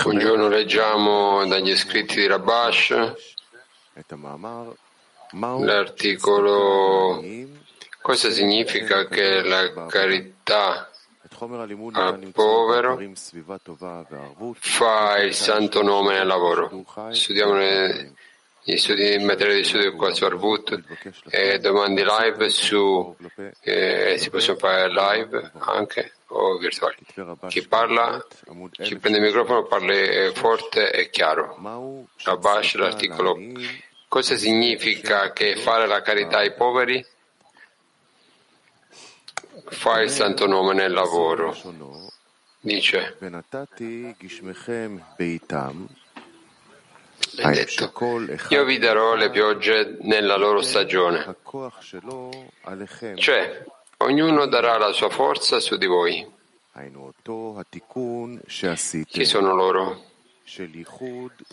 Buongiorno, 0.00 0.46
leggiamo 0.46 1.44
dagli 1.48 1.74
scritti 1.74 2.14
di 2.14 2.28
Rabash 2.28 3.14
l'articolo 5.64 7.20
Cosa 8.00 8.30
significa 8.30 9.08
che 9.08 9.42
la 9.42 9.86
carità 9.88 10.88
al 11.94 12.30
povero 12.32 12.96
fa 14.60 15.18
il 15.18 15.34
santo 15.34 15.82
nome 15.82 16.18
nel 16.18 16.28
lavoro? 16.28 16.84
Studiamo 17.10 17.58
gli 18.62 18.76
studi 18.76 19.14
in 19.14 19.24
materia 19.24 19.56
di 19.56 19.64
studio 19.64 19.96
qua 19.96 20.14
su 20.14 20.22
Arbut 20.22 20.80
e 21.30 21.58
domande 21.58 22.04
live 22.04 22.48
su 22.50 23.16
eh, 23.62 24.14
si 24.16 24.30
possono 24.30 24.58
fare 24.58 24.88
live 24.88 25.50
anche 25.58 26.12
o 26.28 26.58
virtuali. 26.58 26.96
Chi 27.48 27.66
parla, 27.66 28.24
chi 28.70 28.98
prende 28.98 29.18
il 29.18 29.24
microfono 29.24 29.64
parla 29.64 30.32
forte 30.32 30.92
e 30.92 31.10
chiaro. 31.10 31.56
Rabash 32.22 32.74
l'articolo. 32.76 33.38
Cosa 34.08 34.36
significa 34.36 35.32
che 35.32 35.56
fare 35.56 35.86
la 35.86 36.00
carità 36.02 36.38
ai 36.38 36.54
poveri 36.54 37.04
fa 39.64 40.00
il 40.00 40.10
santo 40.10 40.46
nome 40.46 40.74
nel 40.74 40.92
lavoro? 40.92 41.54
Dice 42.60 43.16
è 47.36 47.50
detto, 47.50 47.92
io 48.48 48.64
vi 48.64 48.78
darò 48.78 49.14
le 49.14 49.30
piogge 49.30 49.96
nella 50.00 50.36
loro 50.36 50.62
stagione. 50.62 51.36
Cioè, 53.14 53.64
ognuno 53.98 54.46
darà 54.46 54.78
la 54.78 54.92
sua 54.92 55.08
forza 55.08 55.60
su 55.60 55.76
di 55.76 55.86
voi. 55.86 56.26
Chi 59.06 59.24
sono 59.24 59.54
loro? 59.54 60.04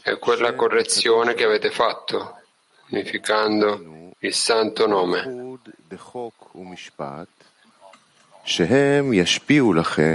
È 0.01 0.17
quella 0.19 0.53
correzione 0.53 1.33
che 1.33 1.45
avete 1.45 1.71
fatto, 1.71 2.41
unificando 2.89 4.11
il 4.19 4.33
santo 4.33 4.87
nome. 4.87 5.57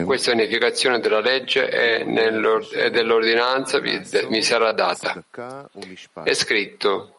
Questa 0.04 0.32
unificazione 0.32 1.00
della 1.00 1.20
legge 1.20 1.70
e 1.70 2.90
dell'ordinanza 2.90 3.78
vi, 3.78 4.00
mi 4.28 4.42
sarà 4.42 4.72
data. 4.72 5.24
È 6.22 6.34
scritto, 6.34 7.17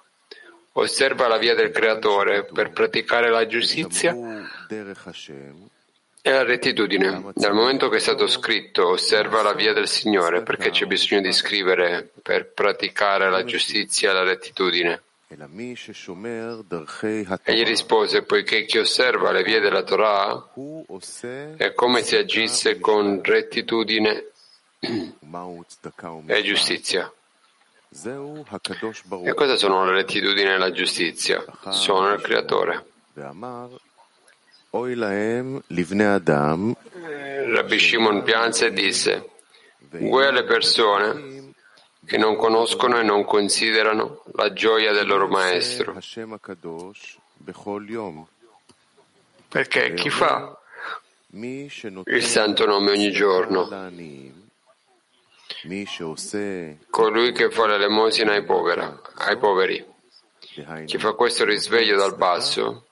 osserva 0.80 1.28
la 1.28 1.38
via 1.38 1.56
del 1.56 1.72
Creatore 1.72 2.46
per 2.46 2.72
praticare 2.72 3.30
la 3.30 3.46
giustizia 3.46 4.16
e 6.22 6.32
la 6.32 6.44
rettitudine. 6.44 7.32
Dal 7.34 7.54
momento 7.54 7.90
che 7.90 7.98
è 7.98 8.00
stato 8.00 8.28
scritto, 8.28 8.90
osserva 8.90 9.42
la 9.42 9.54
via 9.54 9.74
del 9.74 9.88
Signore, 9.88 10.42
perché 10.44 10.70
c'è 10.70 10.86
bisogno 10.86 11.22
di 11.22 11.32
scrivere 11.32 12.10
per 12.22 12.52
praticare 12.52 13.30
la 13.30 13.44
giustizia 13.44 14.12
e 14.12 14.14
la 14.14 14.24
rettitudine. 14.24 15.02
Egli 17.44 17.64
rispose, 17.64 18.24
poiché 18.24 18.66
chi 18.66 18.80
osserva 18.80 19.32
le 19.32 19.44
vie 19.44 19.60
della 19.60 19.84
Torah 19.84 20.50
è 21.56 21.74
come 21.74 22.02
se 22.02 22.18
agisse 22.18 22.80
con 22.80 23.22
rettitudine 23.22 24.26
e 26.26 26.42
giustizia. 26.42 27.12
E 29.30 29.34
cosa 29.34 29.56
sono 29.58 29.84
la 29.86 29.92
rettitudine 29.92 30.54
e 30.54 30.58
la 30.58 30.72
giustizia? 30.72 31.44
Sono 31.70 32.14
il 32.14 32.22
Creatore. 32.22 32.86
Rabbi 37.52 37.80
Shimon 37.80 38.22
pianse 38.24 38.68
e 38.68 38.72
disse, 38.74 39.30
Guai 39.90 40.28
alle 40.28 40.44
persone 40.44 41.54
che 42.06 42.18
non 42.18 42.36
conoscono 42.36 43.00
e 43.00 43.04
non 43.04 43.26
considerano 43.26 44.24
la 44.34 44.54
gioia 44.54 44.92
del 44.94 45.08
loro 45.08 45.28
maestro. 45.28 45.94
Perché 49.48 49.94
chi 49.96 50.10
fa 50.12 50.56
il 52.06 52.24
santo 52.24 52.66
nome 52.66 52.92
ogni 52.92 53.12
giorno? 53.12 53.68
Colui 56.90 57.32
che 57.32 57.50
fa 57.50 57.68
l'elemosina 57.68 58.34
ai, 58.34 58.44
povera, 58.44 59.02
ai 59.16 59.38
poveri. 59.38 59.86
Chi 60.86 60.98
fa 60.98 61.14
questo 61.14 61.46
risveglio 61.46 61.98
dal 61.98 62.16
basso, 62.16 62.88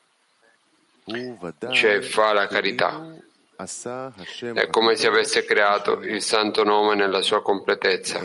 cioè 1.71 2.01
fa 2.01 2.33
la 2.33 2.47
carità. 2.47 3.15
È 4.53 4.67
come 4.67 4.95
se 4.95 5.07
avesse 5.07 5.43
creato 5.43 5.99
il 6.01 6.21
santo 6.21 6.63
nome 6.63 6.95
nella 6.95 7.21
sua 7.21 7.41
completezza. 7.41 8.19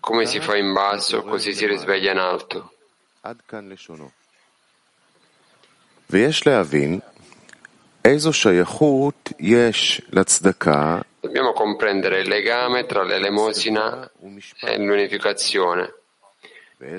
Come 0.00 0.26
si 0.26 0.40
fa 0.40 0.56
in 0.56 0.72
basso, 0.72 1.22
così 1.22 1.54
si 1.54 1.66
risveglia 1.66 2.12
in 2.12 2.18
alto. 2.18 2.72
Dobbiamo 11.26 11.52
comprendere 11.52 12.20
il 12.20 12.28
legame 12.28 12.86
tra 12.86 13.02
l'elemosina 13.02 14.08
e 14.60 14.78
l'unificazione 14.78 15.92
di 16.78 16.94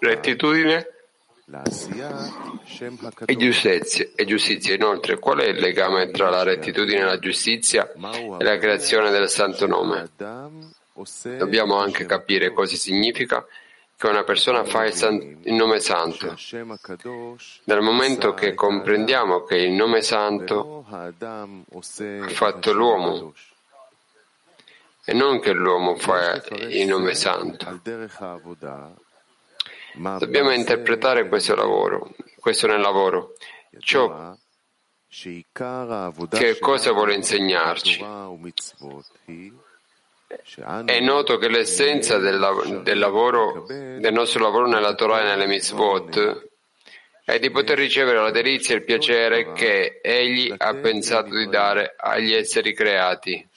rettitudine 0.00 0.88
e 3.24 3.36
giustizia, 3.36 4.06
e 4.14 4.24
giustizia. 4.26 4.74
Inoltre, 4.74 5.18
qual 5.18 5.38
è 5.38 5.46
il 5.46 5.58
legame 5.58 6.10
tra 6.10 6.28
la 6.28 6.42
rettitudine 6.42 7.00
e 7.00 7.04
la 7.04 7.18
giustizia 7.18 7.90
e 7.92 8.44
la 8.44 8.58
creazione 8.58 9.10
del 9.10 9.30
santo 9.30 9.66
nome? 9.66 10.10
Dobbiamo 11.38 11.76
anche 11.76 12.04
capire 12.04 12.52
cosa 12.52 12.76
significa 12.76 13.46
che 13.96 14.06
una 14.08 14.24
persona 14.24 14.64
fa 14.64 14.84
il, 14.84 14.92
san- 14.92 15.38
il 15.42 15.54
nome 15.54 15.80
santo. 15.80 16.36
Dal 17.64 17.80
momento 17.82 18.34
che 18.34 18.52
comprendiamo 18.54 19.44
che 19.44 19.56
il 19.56 19.72
nome 19.72 20.02
santo 20.02 20.84
ha 20.88 22.28
fatto 22.28 22.72
l'uomo 22.72 23.32
e 25.02 25.12
non 25.14 25.40
che 25.40 25.52
l'uomo 25.52 25.96
fa 25.96 26.42
il 26.50 26.86
nome 26.86 27.14
santo. 27.14 27.80
Dobbiamo 30.18 30.52
interpretare 30.52 31.26
questo 31.26 31.54
lavoro, 31.54 32.10
questo 32.38 32.66
nel 32.66 32.80
lavoro, 32.80 33.32
ciò 33.78 34.36
che 36.28 36.58
cosa 36.58 36.92
vuole 36.92 37.14
insegnarci. 37.14 38.04
È 40.84 41.00
noto 41.00 41.38
che 41.38 41.48
l'essenza 41.48 42.18
del, 42.18 42.80
del, 42.82 42.98
lavoro, 42.98 43.64
del 43.68 44.12
nostro 44.12 44.42
lavoro 44.42 44.66
nella 44.66 44.94
Torah 44.94 45.20
e 45.20 45.24
nelle 45.24 45.46
mitzvot 45.46 46.44
è 47.24 47.38
di 47.40 47.50
poter 47.50 47.76
ricevere 47.78 48.20
la 48.20 48.30
delizia 48.30 48.74
e 48.74 48.78
il 48.78 48.84
piacere 48.84 49.52
che 49.52 50.00
Egli 50.00 50.52
ha 50.56 50.74
pensato 50.74 51.36
di 51.36 51.48
dare 51.48 51.94
agli 51.96 52.32
esseri 52.32 52.72
creati. 52.72 53.48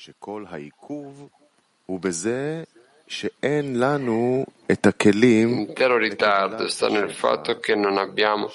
L'intero 5.12 5.98
ritardo 5.98 6.68
sta 6.68 6.90
nel 6.90 7.12
fatto 7.12 7.60
che 7.60 7.76
non 7.76 7.98
abbiamo 7.98 8.52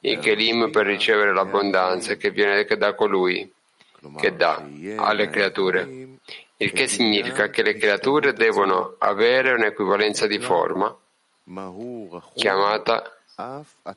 i 0.00 0.18
kelim 0.18 0.70
per 0.70 0.86
ricevere 0.86 1.32
l'abbondanza 1.32 2.14
che 2.14 2.30
viene 2.30 2.64
da 2.64 2.94
colui 2.94 3.52
che 4.16 4.36
dà 4.36 4.64
alle 4.96 5.28
creature, 5.28 6.07
il 6.60 6.72
che 6.72 6.88
significa 6.88 7.48
che 7.50 7.62
le 7.62 7.76
creature 7.76 8.32
devono 8.32 8.96
avere 8.98 9.52
un'equivalenza 9.52 10.26
di 10.26 10.40
forma 10.40 10.94
chiamata 12.34 13.12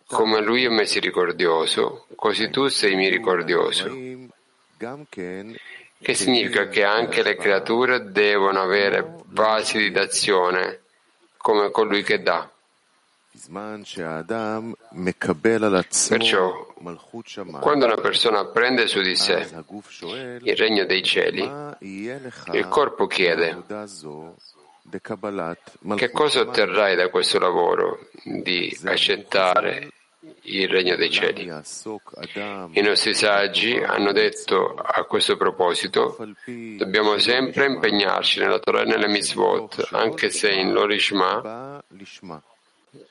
come 0.06 0.42
lui 0.42 0.66
è 0.66 0.70
misericordioso, 0.70 2.06
così 2.16 2.52
tu 2.52 2.68
sei 2.68 2.96
misericordioso. 2.96 3.90
Che 4.78 6.14
significa 6.14 6.68
che 6.68 6.84
anche 6.84 7.24
le 7.24 7.36
creature 7.36 8.12
devono 8.12 8.62
avere 8.62 9.04
basi 9.26 9.80
di 9.80 9.92
dazione 9.92 10.82
come 11.38 11.72
colui 11.72 12.04
che 12.04 12.22
dà. 12.22 12.48
Perciò, 16.10 16.74
quando 17.60 17.86
una 17.86 17.96
persona 17.96 18.46
prende 18.48 18.88
su 18.88 19.02
di 19.02 19.16
sé 19.16 19.48
il 20.44 20.56
regno 20.58 20.86
dei 20.86 21.02
cieli, 21.02 21.50
il 21.80 22.68
corpo 22.68 23.08
chiede 23.08 23.64
che 25.96 26.12
cosa 26.12 26.42
otterrai 26.42 26.96
da 26.96 27.10
questo 27.10 27.40
lavoro 27.40 28.10
di 28.24 28.78
accettare 28.84 29.92
il 30.42 30.68
regno 30.68 30.96
dei 30.96 31.10
cieli. 31.10 31.44
I 31.46 32.82
nostri 32.82 33.16
saggi 33.16 33.78
hanno 33.78 34.12
detto 34.12 34.76
a 34.76 35.04
questo 35.06 35.38
proposito, 35.38 36.18
dobbiamo 36.78 37.18
sempre 37.18 37.66
impegnarci 37.66 38.40
nella 38.40 38.60
Torah 38.60 38.82
e 38.82 38.86
nelle 38.86 39.08
mitzvot, 39.08 39.88
anche 39.92 40.30
se 40.30 40.52
in 40.52 40.74
Lorishma 40.74 41.82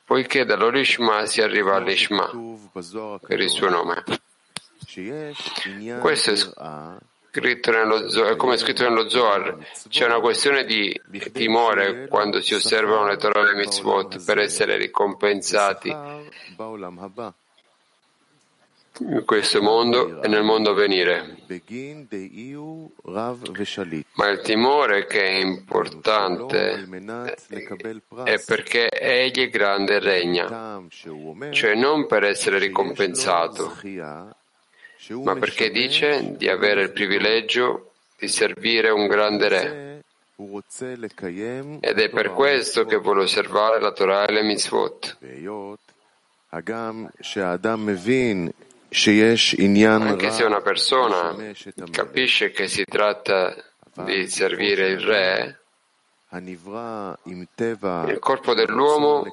poiché 0.05 0.45
dall'Orishma 0.45 1.27
si 1.27 1.41
arriva 1.41 1.77
all'Ishma 1.77 2.31
per 3.27 3.41
il 3.41 3.49
suo 3.49 3.69
nome. 3.69 4.03
Questo 6.01 6.31
è 6.33 6.37
scritto 7.31 7.71
nello, 7.71 8.25
è 8.27 8.37
come 8.37 8.55
è 8.55 8.59
scritto 8.59 8.83
nello 8.83 9.09
Zohar. 9.09 9.57
C'è 9.89 10.07
una 10.07 10.21
questione 10.21 10.65
di 10.65 11.01
timore 11.33 12.09
quando 12.09 12.41
si 12.41 12.55
osservano 12.55 13.07
le 13.07 13.17
Torah 13.17 13.43
e 13.43 13.53
le 13.53 13.55
mitzvot 13.55 14.25
per 14.25 14.39
essere 14.39 14.77
ricompensati 14.77 15.95
in 19.01 19.25
questo 19.25 19.61
mondo 19.63 20.23
e 20.23 20.29
nel 20.29 20.43
mondo 20.43 20.71
a 20.71 20.75
venire. 20.75 21.39
Ma 24.15 24.29
il 24.29 24.41
timore 24.43 25.07
che 25.07 25.23
è 25.23 25.41
importante 25.41 26.87
è 28.25 28.41
perché 28.45 28.89
egli 28.91 29.47
è 29.47 29.49
grande 29.49 29.95
e 29.95 29.99
regna, 30.01 30.81
cioè 31.51 31.75
non 31.75 32.07
per 32.07 32.25
essere 32.25 32.59
ricompensato, 32.59 33.77
ma 35.23 35.35
perché 35.37 35.71
dice 35.71 36.37
di 36.37 36.49
avere 36.49 36.83
il 36.83 36.93
privilegio 36.93 37.93
di 38.19 38.29
servire 38.29 38.91
un 38.91 39.07
grande 39.07 39.49
re. 39.49 40.05
Ed 41.81 41.99
è 41.99 42.09
per 42.11 42.31
questo 42.31 42.85
che 42.85 42.97
vuole 42.97 43.23
osservare 43.23 43.81
la 43.81 43.93
Torah 43.93 44.27
e 44.27 44.33
le 44.33 44.43
mitzvot. 44.43 45.19
Anche 48.93 50.31
se 50.33 50.43
una 50.43 50.61
persona 50.61 51.37
capisce 51.91 52.51
che 52.51 52.67
si 52.67 52.85
tratta 52.85 53.55
di 54.05 54.27
servire 54.29 54.89
il 54.89 55.01
re, 55.01 55.61
il 56.33 58.19
corpo 58.19 58.55
dell'uomo 58.55 59.25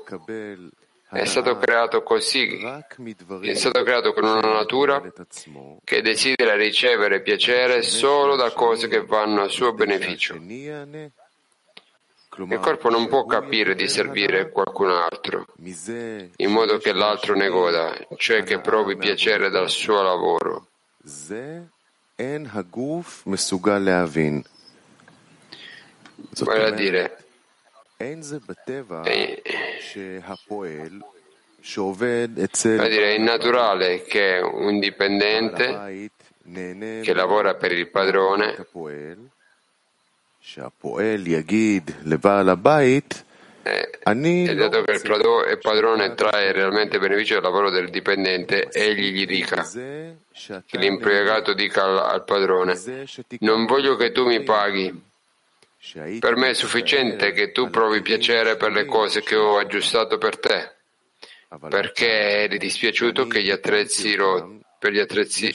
è 1.09 1.25
stato 1.25 1.57
creato 1.57 2.04
così, 2.04 2.59
è 2.59 3.54
stato 3.54 3.83
creato 3.83 4.13
con 4.13 4.25
una 4.25 4.42
natura 4.42 5.01
che 5.83 6.01
desidera 6.01 6.56
ricevere 6.56 7.21
piacere 7.21 7.81
solo 7.81 8.36
da 8.36 8.51
cose 8.51 8.88
che 8.88 9.04
vanno 9.04 9.42
a 9.42 9.48
suo 9.48 9.74
beneficio. 9.74 10.36
Il 12.39 12.60
corpo 12.60 12.89
non 12.89 13.07
può 13.07 13.25
capire 13.25 13.74
di 13.75 13.88
servire 13.88 14.50
qualcun 14.51 14.89
altro, 14.92 15.48
in 16.36 16.51
modo 16.51 16.78
che 16.78 16.94
l'altro 16.94 17.34
ne 17.36 17.48
goda, 17.50 17.95
cioè 18.18 18.44
che 18.44 18.60
provi 18.60 18.95
piacere 18.95 19.50
dal 19.50 19.69
suo 19.69 20.01
lavoro. 20.04 20.68
Vale 26.45 26.66
a 26.66 26.72
dire, 26.72 27.18
è, 32.83 32.90
dire, 32.90 33.12
è 33.13 33.18
innaturale 33.18 34.04
che 34.04 34.40
un 34.44 34.80
dipendente 34.80 36.12
che 37.04 37.13
lavora 37.13 37.56
per 37.56 37.72
il 37.72 37.90
padrone 37.90 38.56
eh, 43.67 43.99
e 44.49 44.55
dato 44.55 44.81
che 44.83 44.91
il 44.94 45.59
padrone 45.61 46.13
trae 46.13 46.53
realmente 46.53 46.99
beneficio 46.99 47.33
dal 47.33 47.44
lavoro 47.44 47.69
del 47.69 47.89
dipendente, 47.89 48.69
egli 48.71 49.11
gli 49.11 49.25
dica, 49.25 49.67
che 49.67 50.77
l'impiegato 50.77 51.53
dica 51.53 51.83
al, 51.83 51.97
al 51.97 52.23
padrone, 52.23 52.79
non 53.39 53.65
voglio 53.65 53.97
che 53.97 54.13
tu 54.13 54.25
mi 54.25 54.41
paghi, 54.41 55.03
per 56.19 56.38
me 56.38 56.51
è 56.51 56.53
sufficiente 56.53 57.33
che 57.33 57.51
tu 57.51 57.69
provi 57.69 58.01
piacere 58.01 58.55
per 58.55 58.71
le 58.71 58.85
cose 58.85 59.21
che 59.21 59.35
ho 59.35 59.57
aggiustato 59.57 60.17
per 60.17 60.39
te, 60.39 60.71
perché 61.67 62.07
eri 62.44 62.57
dispiaciuto 62.57 63.27
che 63.27 63.44
gli 63.44 63.51
attrezzi 63.51 64.15
per 64.79 64.91
gli 64.91 64.99
attrezzi 64.99 65.51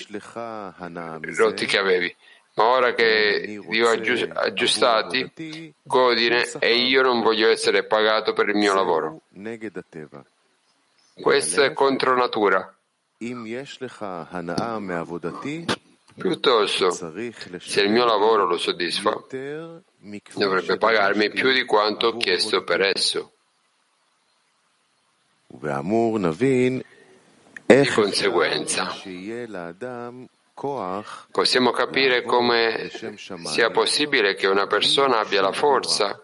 rotti 1.36 1.64
che 1.64 1.78
avevi 1.78 2.14
ma 2.62 2.68
ora 2.68 2.94
che 2.94 3.60
li 3.68 3.82
ho 3.82 3.88
aggiustati, 3.88 5.74
godine 5.82 6.48
e 6.60 6.76
io 6.76 7.02
non 7.02 7.20
voglio 7.20 7.48
essere 7.50 7.84
pagato 7.84 8.32
per 8.32 8.48
il 8.50 8.54
mio 8.56 8.72
lavoro. 8.72 9.22
Questo 11.14 11.62
è 11.62 11.72
contro 11.72 12.16
natura. 12.16 12.72
Piuttosto, 16.14 16.90
se 16.90 17.80
il 17.80 17.90
mio 17.90 18.04
lavoro 18.04 18.46
lo 18.46 18.58
soddisfa, 18.58 19.24
dovrebbe 20.34 20.76
pagarmi 20.76 21.30
più 21.30 21.52
di 21.52 21.64
quanto 21.64 22.08
ho 22.08 22.16
chiesto 22.16 22.62
per 22.62 22.82
esso. 22.82 23.32
Di 27.66 27.88
conseguenza, 27.94 28.92
possiamo 31.30 31.70
capire 31.70 32.22
come 32.22 32.90
sia 33.44 33.70
possibile 33.70 34.34
che 34.34 34.46
una 34.46 34.66
persona 34.66 35.18
abbia 35.18 35.40
la 35.40 35.52
forza 35.52 36.20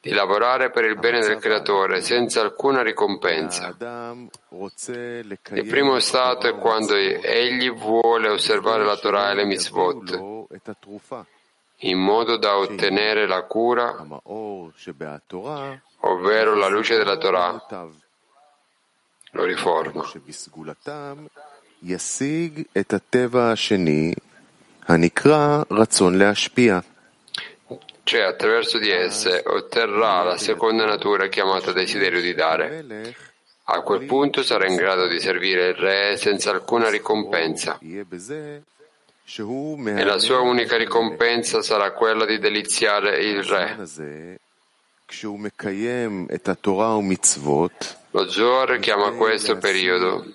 di 0.00 0.10
lavorare 0.10 0.70
per 0.70 0.84
il 0.84 0.96
bene 0.96 1.20
del 1.20 1.38
creatore 1.38 2.00
senza 2.00 2.40
alcuna 2.40 2.82
ricompensa. 2.82 3.74
Il 4.48 5.66
primo 5.66 5.98
stato 5.98 6.46
è 6.46 6.56
quando 6.56 6.94
egli 6.94 7.70
vuole 7.72 8.28
osservare 8.28 8.84
la 8.84 8.96
Torah 8.96 9.30
e 9.30 9.34
le 9.34 9.44
mitzvot 9.44 10.46
in 11.82 11.98
modo 11.98 12.36
da 12.38 12.56
ottenere 12.56 13.26
la 13.26 13.42
cura, 13.42 14.04
ovvero 16.00 16.54
la 16.54 16.68
luce 16.68 16.96
della 16.96 17.16
Torah. 17.16 17.66
Lo 19.32 19.44
riforma. 19.44 20.04
ישיג 21.83 22.61
את 22.77 22.93
הטבע 22.93 23.51
השני, 23.51 24.13
הנקרא 24.87 25.61
רצון 25.71 26.17
להשפיע. 26.17 26.79
Cioè, 28.05 28.21
attraverso 28.23 28.79
di 28.79 28.91
esse 28.91 29.41
otterrà 29.45 30.23
la 30.23 30.37
seconda 30.37 30.85
natura 30.85 31.29
chiamata 31.29 31.71
desiderio 31.71 32.19
di 32.19 32.33
dare. 32.33 32.83
A 33.65 33.79
quel 33.79 34.03
punto 34.05 34.43
sarà 34.43 34.67
in 34.67 34.75
grado 34.75 35.07
di 35.07 35.21
servire 35.21 35.69
il 35.69 35.75
re 35.75 36.17
senza 36.17 36.51
alcuna 36.51 36.89
ricompensa. 36.89 37.79
E 37.79 38.05
la 40.03 40.19
sua 40.19 40.39
unica 40.41 40.75
ricompensa 40.75 41.61
sarà 41.61 41.93
quella 41.93 42.25
di 42.25 42.39
deliziare 42.39 43.23
il 43.23 43.41
re. 43.41 44.39
Lo 48.11 48.29
Zohar 48.29 48.79
chiama 48.79 49.11
questo 49.11 49.57
periodo 49.57 50.25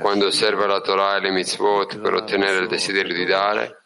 quando 0.00 0.26
osserva 0.26 0.66
la 0.66 0.80
Torah 0.80 1.16
e 1.16 1.20
le 1.20 1.30
mitzvot 1.30 1.98
per 1.98 2.14
ottenere 2.14 2.58
il 2.58 2.68
desiderio 2.68 3.14
di 3.14 3.24
dare, 3.24 3.82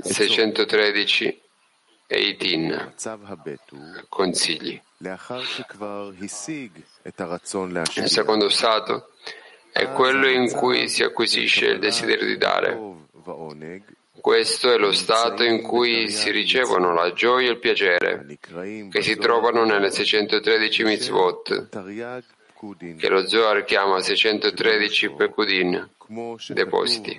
613 0.00 1.40
Eitin. 2.06 2.92
Consigli. 4.08 4.80
Il 8.00 8.08
secondo 8.08 8.48
stato 8.48 9.10
è 9.72 9.88
quello 9.92 10.28
in 10.28 10.50
cui 10.52 10.88
si 10.88 11.02
acquisisce 11.02 11.66
il 11.66 11.78
desiderio 11.78 12.26
di 12.26 12.36
dare. 12.38 12.74
Questo 14.20 14.72
è 14.72 14.76
lo 14.76 14.92
stato 14.92 15.44
in 15.44 15.62
cui 15.62 16.10
si 16.10 16.30
ricevono 16.30 16.92
la 16.92 17.12
gioia 17.12 17.48
e 17.48 17.52
il 17.52 17.58
piacere, 17.58 18.26
che 18.90 19.02
si 19.02 19.16
trovano 19.16 19.64
nelle 19.64 19.90
613 19.90 20.84
mitzvot, 20.84 21.68
che 22.96 23.08
lo 23.08 23.28
Zohar 23.28 23.64
chiama 23.64 24.00
613 24.00 25.10
Pekudin, 25.10 25.88
depositi. 26.48 27.18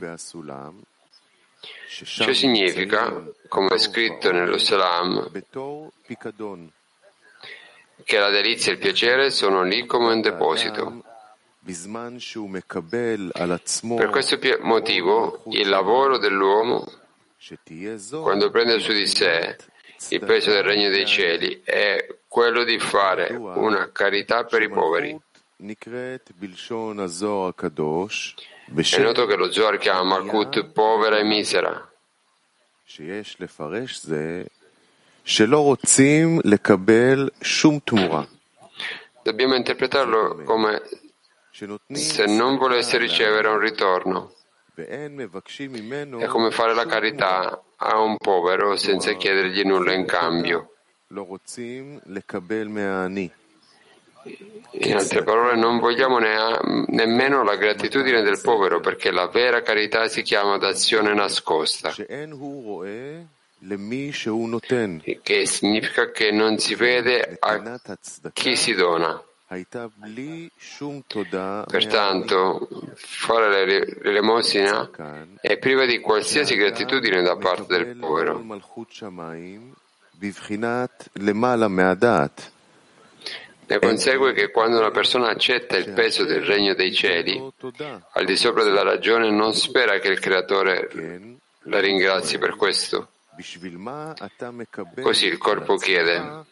Ciò 2.04 2.34
significa, 2.34 3.24
come 3.48 3.70
è 3.70 3.78
scritto 3.78 4.32
nello 4.32 4.58
Salam, 4.58 5.32
che 8.04 8.18
la 8.18 8.30
delizia 8.30 8.72
e 8.72 8.76
il 8.76 8.82
piacere 8.82 9.32
sono 9.32 9.64
lì 9.64 9.86
come 9.86 10.14
un 10.14 10.22
deposito. 10.22 11.04
Per 13.98 14.10
questo 14.10 14.40
motivo 14.62 15.44
il 15.50 15.68
lavoro 15.70 16.18
dell'uomo, 16.18 16.86
quando 18.22 18.50
prende 18.50 18.80
su 18.80 18.92
di 18.94 19.06
sé 19.06 19.56
il 20.10 20.20
peso 20.26 20.52
del 20.52 20.64
regno 20.64 20.90
dei 20.90 21.06
cieli, 21.06 21.62
è 21.64 22.16
quello 22.28 22.64
di 22.64 22.80
fare 22.80 23.34
una 23.34 23.90
carità 23.92 24.46
per 24.46 24.62
i 24.62 24.70
poveri. 24.70 25.20
È 28.74 29.02
noto 29.02 29.26
che 29.26 29.36
lo 29.36 29.52
Zohar 29.52 29.78
chiama 29.78 30.04
Malkut 30.18 30.64
povera 30.72 31.18
e 31.18 31.24
misera. 31.24 31.92
Dobbiamo 39.22 39.56
interpretarlo 39.56 40.42
come 40.46 40.82
se 41.92 42.26
non 42.26 42.58
volesse 42.58 42.98
ricevere 42.98 43.48
un 43.48 43.60
ritorno. 43.60 44.34
È 46.20 46.26
come 46.28 46.52
fare 46.52 46.74
la 46.74 46.86
carità 46.86 47.62
a 47.76 48.00
un 48.00 48.18
povero 48.18 48.76
senza 48.78 49.14
chiedergli 49.14 49.64
nulla 49.64 49.94
in 49.94 50.06
cambio. 50.06 50.74
In 54.72 54.96
altre 54.96 55.24
parole, 55.24 55.56
non 55.56 55.80
vogliamo 55.80 56.20
ne- 56.20 56.86
nemmeno 56.88 57.44
la 57.44 57.56
gratitudine 57.56 58.22
del 58.22 58.40
povero, 58.42 58.80
perché 58.80 59.12
la 59.12 59.28
vera 59.28 59.62
carità 59.62 60.08
si 60.08 60.22
chiama 60.22 60.58
d'azione 60.58 61.14
nascosta, 61.14 61.92
che 65.22 65.46
significa 65.46 66.12
che 66.12 66.32
non 66.32 66.58
si 66.60 66.76
vede 66.76 67.38
a 67.40 67.80
chi 68.32 68.56
si 68.56 68.74
dona. 68.74 69.22
Pertanto, 71.68 72.68
fare 72.96 73.66
l'elemosina 74.02 74.90
è 75.42 75.58
priva 75.58 75.86
di 75.86 76.00
qualsiasi 76.00 76.56
gratitudine 76.56 77.22
da 77.24 77.36
parte 77.36 77.78
del 77.78 77.96
povero. 77.96 78.38
Ne 83.66 83.80
consegue 83.80 84.34
che 84.34 84.52
quando 84.52 84.78
una 84.80 84.92
persona 84.92 85.30
accetta 85.30 85.78
il 85.78 85.92
peso 85.94 86.26
del 86.26 86.42
regno 86.44 86.74
dei 86.74 86.94
cieli, 86.94 87.40
al 88.14 88.26
di 88.26 88.36
sopra 88.36 88.64
della 88.64 88.84
ragione, 88.84 89.30
non 89.32 89.54
spera 89.54 90.00
che 90.00 90.08
il 90.10 90.20
Creatore 90.20 90.90
la 91.64 91.80
ringrazi 91.80 92.38
per 92.38 92.56
questo. 92.56 93.10
Così 95.02 95.28
il 95.28 95.38
corpo 95.38 95.76
chiede, 95.78 96.46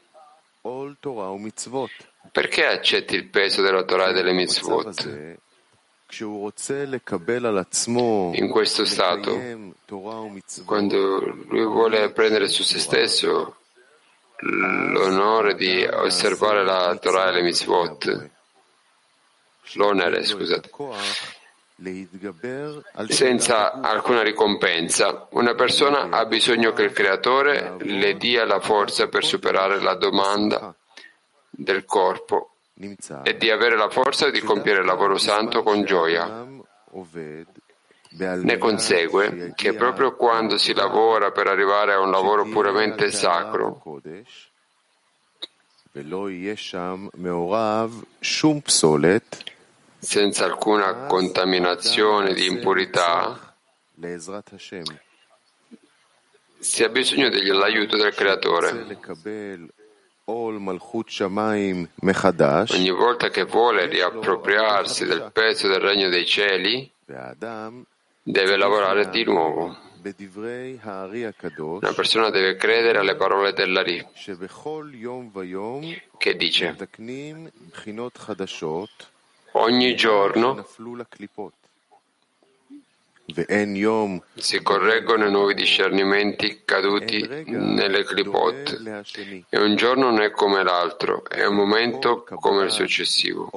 perché 2.31 2.65
accetti 2.65 3.15
il 3.15 3.25
peso 3.29 3.61
della 3.61 3.83
Torah 3.83 4.09
e 4.09 4.13
delle 4.13 4.33
mitzvot? 4.33 5.37
In 8.35 8.49
questo 8.49 8.85
stato, 8.85 9.31
quando 10.65 11.19
lui 11.47 11.65
vuole 11.65 12.11
prendere 12.11 12.47
su 12.47 12.63
se 12.63 12.79
stesso 12.79 13.57
l'onore 14.39 15.55
di 15.55 15.83
osservare 15.83 16.63
la 16.63 16.95
Torah 16.97 17.29
e 17.29 17.31
le 17.33 17.41
mitzvot, 17.41 18.29
l'onere, 19.73 20.23
scusate, 20.23 20.69
senza 23.07 23.73
alcuna 23.73 24.23
ricompensa. 24.23 25.27
Una 25.31 25.53
persona 25.53 26.09
ha 26.09 26.25
bisogno 26.25 26.71
che 26.73 26.83
il 26.83 26.91
Creatore 26.91 27.75
le 27.79 28.15
dia 28.15 28.45
la 28.45 28.59
forza 28.59 29.07
per 29.07 29.23
superare 29.23 29.79
la 29.79 29.95
domanda 29.95 30.73
del 31.49 31.85
corpo 31.85 32.51
e 33.23 33.37
di 33.37 33.49
avere 33.49 33.75
la 33.75 33.89
forza 33.89 34.29
di 34.29 34.41
compiere 34.41 34.79
il 34.79 34.85
lavoro 34.85 35.17
santo 35.17 35.63
con 35.63 35.83
gioia. 35.83 36.45
Ne 38.09 38.57
consegue 38.57 39.53
che 39.55 39.73
proprio 39.73 40.15
quando 40.15 40.57
si 40.57 40.73
lavora 40.73 41.31
per 41.31 41.47
arrivare 41.47 41.93
a 41.93 41.99
un 41.99 42.09
lavoro 42.09 42.45
puramente 42.45 43.11
sacro, 43.11 43.81
senza 50.07 50.45
alcuna 50.45 51.05
contaminazione 51.05 52.33
di 52.33 52.45
impurità, 52.45 53.53
si 56.59 56.83
ha 56.85 56.87
bisogno 56.87 57.27
dell'aiuto 57.27 57.97
del 57.97 58.13
Creatore. 58.13 58.97
Ogni 62.69 62.89
volta 62.89 63.27
che 63.29 63.43
vuole 63.43 63.87
riappropriarsi 63.87 65.03
del 65.03 65.29
peso 65.33 65.67
del 65.67 65.81
regno 65.81 66.07
dei 66.07 66.25
cieli, 66.25 66.89
deve 68.23 68.55
lavorare 68.55 69.09
di 69.09 69.25
nuovo. 69.25 69.77
Una 71.57 71.93
persona 71.93 72.29
deve 72.29 72.55
credere 72.55 72.99
alle 72.99 73.15
parole 73.17 73.51
dell'Ari, 73.51 74.07
che 76.17 76.35
dice 76.37 76.75
ogni 79.59 79.95
giorno 79.95 80.65
si 84.35 84.61
correggono 84.61 85.27
i 85.27 85.31
nuovi 85.31 85.53
discernimenti 85.53 86.61
caduti 86.63 87.27
nelle 87.47 88.05
clipot 88.05 88.81
e 89.49 89.59
un 89.59 89.75
giorno 89.75 90.09
non 90.09 90.21
è 90.21 90.31
come 90.31 90.63
l'altro, 90.63 91.27
è 91.27 91.45
un 91.45 91.55
momento 91.55 92.23
come 92.23 92.63
il 92.63 92.71
successivo. 92.71 93.49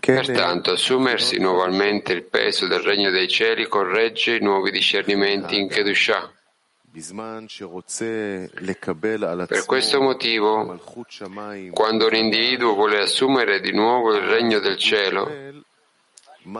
Pertanto 0.00 0.72
assumersi 0.72 1.38
nuovamente 1.38 2.12
il 2.12 2.24
peso 2.24 2.66
del 2.66 2.80
regno 2.80 3.10
dei 3.10 3.28
cieli 3.28 3.68
corregge 3.68 4.36
i 4.36 4.40
nuovi 4.40 4.70
discernimenti 4.70 5.58
in 5.58 5.68
Kedushah. 5.68 6.32
Per 9.46 9.64
questo 9.66 10.00
motivo, 10.00 10.80
quando 11.72 12.06
un 12.06 12.14
individuo 12.14 12.74
vuole 12.74 13.00
assumere 13.00 13.58
di 13.60 13.72
nuovo 13.72 14.14
il 14.14 14.22
regno 14.22 14.60
del 14.60 14.78
cielo, 14.78 15.28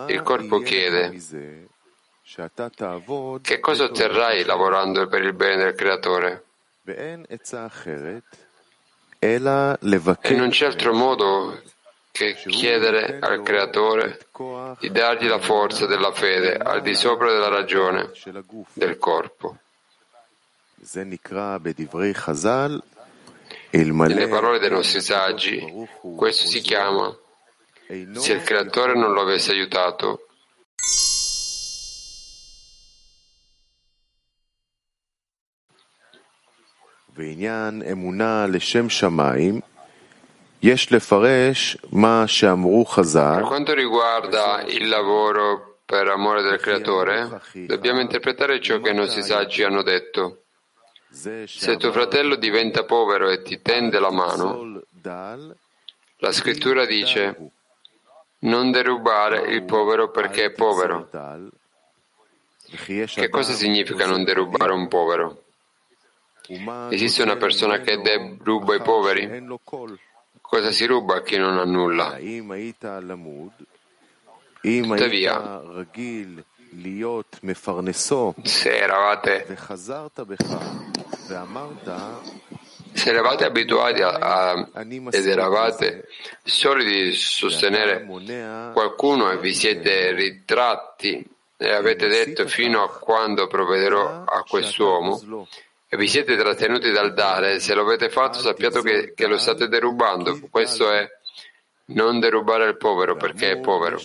il 0.08 0.22
corpo 0.22 0.58
chiede 0.58 1.16
che 3.42 3.60
cosa 3.60 3.84
otterrai 3.84 4.44
lavorando 4.44 5.06
per 5.06 5.22
il 5.22 5.34
bene 5.34 5.64
del 5.64 5.74
Creatore? 5.74 6.44
E 9.20 9.38
non 10.34 10.48
c'è 10.48 10.66
altro 10.66 10.92
modo 10.94 11.62
che 12.10 12.34
chiedere 12.34 13.18
al 13.20 13.42
Creatore 13.42 14.18
di 14.80 14.90
dargli 14.90 15.28
la 15.28 15.38
forza 15.38 15.86
della 15.86 16.12
fede 16.12 16.56
al 16.56 16.82
di 16.82 16.94
sopra 16.94 17.30
della 17.30 17.48
ragione 17.48 18.10
del 18.72 18.98
corpo. 18.98 19.58
Nelle 23.71 24.27
parole 24.27 24.59
dei 24.59 24.69
nostri 24.69 25.01
saggi, 25.01 25.87
questo 26.15 26.47
si 26.47 26.61
chiama 26.61 27.15
se 28.13 28.33
il 28.33 28.43
Creatore 28.43 28.93
non 28.93 29.13
lo 29.13 29.21
avesse 29.21 29.51
aiutato, 29.51 30.23
ועניין 37.15 37.81
אמונה 37.91 38.45
לשם 38.47 38.89
שמיים 38.89 39.59
per 40.61 40.77
quanto 43.43 43.73
riguarda 43.73 44.61
il 44.67 44.89
lavoro 44.89 45.79
per 45.85 46.07
amore 46.09 46.41
del 46.41 46.59
Creatore, 46.59 47.41
dobbiamo 47.65 48.01
interpretare 48.01 48.59
ciò 48.59 48.81
che 48.81 48.89
i 48.89 48.93
nostri 48.93 49.23
saggi 49.23 49.63
hanno 49.63 49.83
detto. 49.83 50.42
Se 51.14 51.76
tuo 51.76 51.92
fratello 51.92 52.34
diventa 52.34 52.84
povero 52.84 53.30
e 53.30 53.42
ti 53.42 53.62
tende 53.62 54.00
la 54.00 54.10
mano, 54.10 54.82
la 56.16 56.32
scrittura 56.32 56.84
dice 56.84 57.50
non 58.40 58.72
derubare 58.72 59.52
il 59.52 59.62
povero 59.62 60.10
perché 60.10 60.46
è 60.46 60.50
povero. 60.50 61.08
Che 62.66 63.28
cosa 63.28 63.52
significa 63.52 64.06
non 64.06 64.24
derubare 64.24 64.72
un 64.72 64.88
povero? 64.88 65.44
Esiste 66.90 67.22
una 67.22 67.36
persona 67.36 67.78
che 67.78 68.02
deruba 68.02 68.74
i 68.74 68.82
poveri? 68.82 69.46
Cosa 70.40 70.72
si 70.72 70.84
ruba 70.84 71.16
a 71.16 71.22
chi 71.22 71.38
non 71.38 71.58
ha 71.58 71.64
nulla? 71.64 72.18
Tuttavia, 74.60 75.62
se 78.42 78.76
eravate, 78.76 79.46
se 82.92 83.10
eravate 83.10 83.44
abituati 83.44 84.02
a, 84.02 84.10
a, 84.10 84.68
ed 85.10 85.26
eravate 85.26 86.08
solidi 86.42 87.04
di 87.04 87.12
sostenere 87.12 88.06
qualcuno 88.72 89.30
e 89.30 89.38
vi 89.38 89.54
siete 89.54 90.12
ritratti. 90.12 91.28
E 91.56 91.72
avete 91.72 92.08
detto 92.08 92.46
fino 92.48 92.82
a 92.82 92.88
quando 92.90 93.46
provvederò 93.46 94.24
a 94.24 94.42
quest'uomo, 94.46 95.46
e 95.88 95.96
vi 95.96 96.08
siete 96.08 96.36
trattenuti 96.36 96.90
dal 96.90 97.14
dare, 97.14 97.60
se 97.60 97.74
lo 97.74 97.82
avete 97.82 98.10
fatto 98.10 98.40
sappiate 98.40 98.82
che, 98.82 99.12
che 99.14 99.26
lo 99.26 99.38
state 99.38 99.68
derubando. 99.68 100.38
Questo 100.50 100.90
è 100.90 101.08
non 101.86 102.18
derubare 102.18 102.66
il 102.66 102.76
povero 102.76 103.16
perché 103.16 103.52
è 103.52 103.58
povero. 103.60 103.98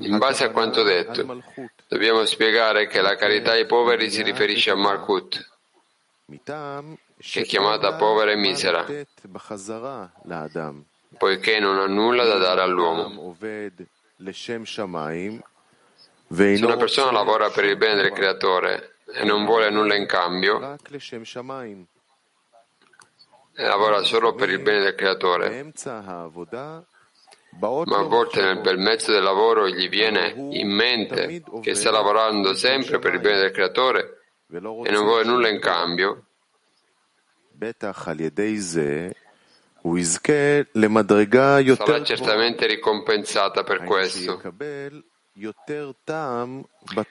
In 0.00 0.18
base 0.18 0.44
a 0.44 0.50
quanto 0.50 0.82
detto, 0.82 1.42
dobbiamo 1.88 2.26
spiegare 2.26 2.86
che 2.86 3.00
la 3.00 3.16
carità 3.16 3.52
ai 3.52 3.64
poveri 3.64 4.10
si 4.10 4.22
riferisce 4.22 4.70
a 4.70 4.74
Malkut, 4.76 5.48
che 7.16 7.40
è 7.40 7.44
chiamata 7.44 7.94
povera 7.94 8.32
e 8.32 8.36
misera, 8.36 8.84
poiché 11.16 11.58
non 11.58 11.78
ha 11.78 11.86
nulla 11.86 12.24
da 12.24 12.36
dare 12.36 12.60
all'uomo. 12.60 13.34
Se 16.30 16.64
una 16.64 16.76
persona 16.76 17.10
lavora 17.12 17.48
per 17.48 17.64
il 17.64 17.76
bene 17.78 18.02
del 18.02 18.12
Creatore 18.12 18.96
e 19.06 19.24
non 19.24 19.46
vuole 19.46 19.70
nulla 19.70 19.94
in 19.96 20.06
cambio, 20.06 20.76
e 23.54 23.62
lavora 23.64 24.02
solo 24.04 24.34
per 24.34 24.50
il 24.50 24.58
bene 24.60 24.80
del 24.84 24.94
Creatore, 24.94 25.72
ma 27.58 27.98
a 27.98 28.02
volte 28.02 28.40
nel 28.40 28.60
bel 28.60 28.78
mezzo 28.78 29.10
del 29.10 29.22
lavoro 29.22 29.68
gli 29.68 29.88
viene 29.88 30.32
in 30.36 30.70
mente 30.70 31.42
che 31.60 31.74
sta 31.74 31.90
lavorando 31.90 32.54
sempre 32.54 32.98
per 32.98 33.14
il 33.14 33.20
bene 33.20 33.40
del 33.40 33.50
creatore 33.50 34.22
e 34.50 34.60
non 34.60 35.04
vuole 35.04 35.24
nulla 35.24 35.48
in 35.48 35.58
cambio, 35.60 36.24
sarà 41.74 42.04
certamente 42.04 42.66
ricompensata 42.66 43.64
per 43.64 43.82
questo, 43.84 44.40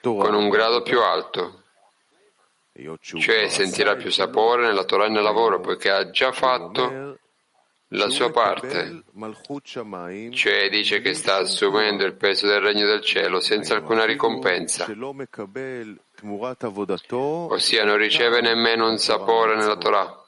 con 0.02 0.34
un 0.34 0.48
grado 0.48 0.82
più 0.82 1.00
alto, 1.00 1.62
cioè 3.00 3.48
sentirà 3.48 3.96
più 3.96 4.10
sapore 4.10 4.66
nella 4.66 4.84
Torah 4.84 5.06
e 5.06 5.08
nel 5.10 5.22
lavoro, 5.22 5.60
poiché 5.60 5.90
ha 5.90 6.10
già 6.10 6.32
fatto 6.32 7.18
la 7.92 8.10
sua 8.10 8.30
parte, 8.30 9.02
cioè 10.32 10.68
dice 10.68 11.00
che 11.00 11.14
sta 11.14 11.36
assumendo 11.36 12.04
il 12.04 12.14
peso 12.16 12.46
del 12.46 12.60
regno 12.60 12.86
del 12.86 13.00
cielo 13.02 13.40
senza 13.40 13.74
alcuna 13.74 14.04
ricompensa, 14.04 14.86
ossia 17.50 17.84
non 17.84 17.96
riceve 17.96 18.40
nemmeno 18.42 18.88
un 18.88 18.98
sapore 18.98 19.56
nella 19.56 19.76
Torah 19.76 20.22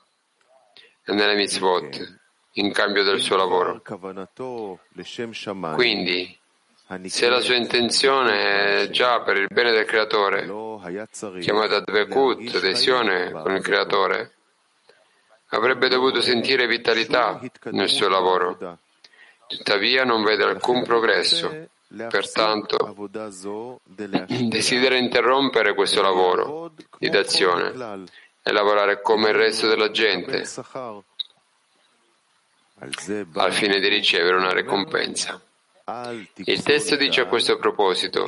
e 1.05 1.13
nelle 1.13 1.35
mitzvot 1.35 2.19
in 2.55 2.73
cambio 2.73 3.05
del 3.05 3.21
suo 3.21 3.37
lavoro. 3.37 3.83
Quindi, 5.75 6.39
se 7.07 7.29
la 7.29 7.41
sua 7.41 7.55
intenzione 7.57 8.83
è 8.83 8.89
già 8.91 9.21
per 9.23 9.37
il 9.37 9.49
bene 9.49 9.71
del 9.73 9.85
creatore, 9.85 10.47
chiamata 11.41 11.81
Dvekut, 11.81 12.55
adesione 12.55 13.31
con 13.33 13.55
il 13.55 13.63
creatore, 13.63 14.33
avrebbe 15.51 15.89
dovuto 15.89 16.21
sentire 16.21 16.67
vitalità 16.67 17.41
nel 17.71 17.89
suo 17.89 18.09
lavoro. 18.09 18.79
Tuttavia 19.47 20.05
non 20.05 20.23
vede 20.23 20.45
alcun 20.45 20.85
progresso, 20.85 21.69
pertanto 22.09 23.11
desidera 23.85 24.97
interrompere 24.97 25.75
questo 25.75 26.03
lavoro 26.03 26.73
di 26.99 27.09
d'azione 27.09 28.07
e 28.43 28.53
lavorare 28.53 29.03
come 29.03 29.31
il 29.31 29.35
resto 29.35 29.67
della 29.67 29.91
gente 29.91 30.45
al 33.35 33.53
fine 33.53 33.81
di 33.81 33.89
ricevere 33.89 34.37
una 34.37 34.53
ricompensa. 34.53 35.41
Il 36.35 36.63
testo 36.63 36.95
dice 36.95 37.23
a 37.23 37.27
questo 37.27 37.59
proposito, 37.59 38.25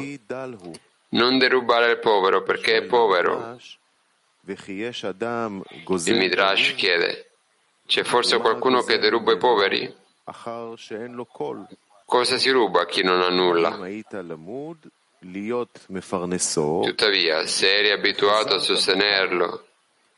non 1.10 1.38
derubare 1.38 1.92
il 1.92 1.98
povero 2.00 2.42
perché 2.42 2.78
è 2.78 2.82
povero. 2.82 3.56
Il 6.10 6.18
Midrash 6.18 6.74
chiede, 6.74 7.30
c'è 7.86 8.02
forse 8.02 8.38
qualcuno 8.38 8.82
che 8.82 8.98
deruba 8.98 9.32
i 9.32 9.36
poveri? 9.38 9.94
Cosa 12.04 12.38
si 12.38 12.50
ruba 12.50 12.82
a 12.82 12.86
chi 12.86 13.02
non 13.02 13.20
ha 13.20 13.28
nulla? 13.28 13.70
Tuttavia, 16.82 17.46
se 17.46 17.72
eri 17.78 17.90
abituato 17.90 18.54
a 18.54 18.58
sostenerlo 18.58 19.66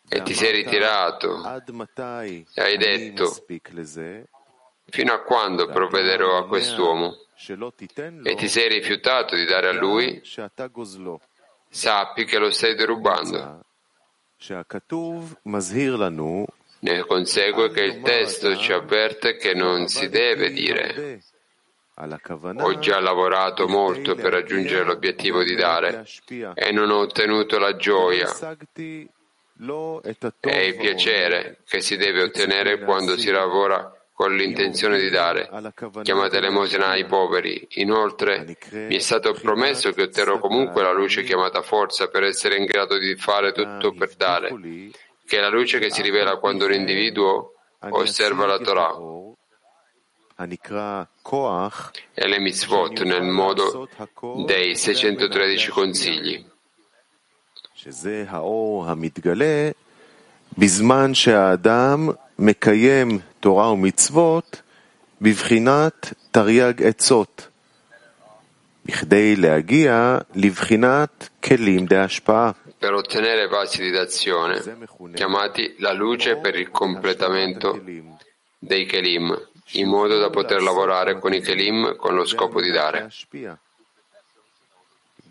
e 0.08 0.22
ti 0.22 0.32
sei 0.34 0.52
ritirato. 0.62 1.42
e 2.54 2.62
hai 2.62 2.76
detto. 2.78 3.30
fino 4.86 5.12
a 5.12 5.20
quando 5.20 5.66
provvederò 5.68 6.38
a 6.38 6.46
quest'uomo? 6.46 7.16
e 8.30 8.34
ti 8.36 8.48
sei 8.48 8.68
rifiutato 8.68 9.34
di 9.36 9.44
dare 9.44 9.68
a 9.68 9.72
lui, 9.72 10.20
sappi 11.68 12.24
che 12.24 12.38
lo 12.38 12.50
stai 12.50 12.74
derubando. 12.74 13.64
Ne 16.80 17.00
consegue 17.06 17.70
che 17.70 17.82
il 17.82 18.02
testo 18.02 18.56
ci 18.56 18.72
avverte 18.72 19.36
che 19.36 19.54
non 19.54 19.88
si 19.88 20.08
deve 20.08 20.50
dire. 20.50 21.22
ho 21.96 22.78
già 22.78 23.00
lavorato 23.00 23.68
molto 23.68 24.14
per 24.14 24.32
raggiungere 24.32 24.84
l'obiettivo 24.84 25.42
di 25.44 25.54
dare 25.54 26.04
e 26.54 26.72
non 26.72 26.90
ho 26.90 26.98
ottenuto 26.98 27.58
la 27.58 27.76
gioia. 27.76 28.28
e 30.40 30.66
il 30.66 30.76
piacere 30.76 31.58
che 31.64 31.80
si 31.80 31.96
deve 31.96 32.22
ottenere 32.24 32.80
quando 32.80 33.16
si 33.16 33.30
lavora 33.30 33.93
con 34.13 34.35
l'intenzione 34.35 34.99
di 34.99 35.09
dare, 35.09 35.49
chiamata 36.03 36.37
elemosina 36.37 36.89
ai 36.89 37.05
poveri. 37.05 37.65
Inoltre 37.75 38.57
mi 38.71 38.95
è 38.95 38.99
stato 38.99 39.33
promesso 39.33 39.91
che 39.91 40.03
otterrò 40.03 40.39
comunque 40.39 40.83
la 40.83 40.91
luce 40.91 41.23
chiamata 41.23 41.61
forza 41.61 42.07
per 42.07 42.23
essere 42.23 42.57
in 42.57 42.65
grado 42.65 42.97
di 42.97 43.15
fare 43.15 43.53
tutto 43.53 43.93
per 43.93 44.15
dare, 44.15 44.49
che 45.25 45.37
è 45.37 45.39
la 45.39 45.49
luce 45.49 45.79
che 45.79 45.89
si 45.89 46.01
rivela 46.01 46.37
quando 46.37 46.65
un 46.65 46.73
individuo 46.73 47.53
osserva 47.79 48.45
la 48.45 48.57
Torah 48.57 48.93
e 52.13 52.27
le 52.27 52.39
mitzvot 52.39 53.01
nel 53.03 53.23
modo 53.23 53.87
dei 54.45 54.75
613 54.75 55.69
consigli. 55.71 56.45
שזה 57.83 58.25
האור 58.27 58.85
המתגלה 58.87 59.71
בזמן 60.57 61.13
שהאדם 61.13 62.09
מקיים 62.39 63.19
תורה 63.43 63.71
ומצוות 63.71 64.61
בבחינת 65.21 66.13
תרי"ג 66.31 66.83
עצות, 66.83 67.47
בכדי 68.85 69.35
להגיע 69.35 70.17
לבחינת 70.35 71.29
כלים 71.43 71.85
דהשפעה. 71.85 72.51
per 72.79 72.93
ottenere 72.93 73.47
vasi 73.47 73.81
di 73.81 73.91
d'azione, 73.91 74.55
chiamati 75.13 75.75
la 75.79 75.91
luce 75.91 76.37
per 76.37 76.55
il 76.55 76.71
completamento 76.71 77.83
dei 78.57 78.85
Kelim, 78.85 79.37
in 79.73 79.87
modo 79.89 80.17
da 80.17 80.29
poter 80.29 80.61
lavorare 80.61 81.19
con 81.19 81.33
i 81.33 81.41
Kelim 81.41 81.97
con 81.97 82.15
lo 82.15 82.25
scopo 82.25 82.61
di 82.61 82.71
dare. 82.71 83.09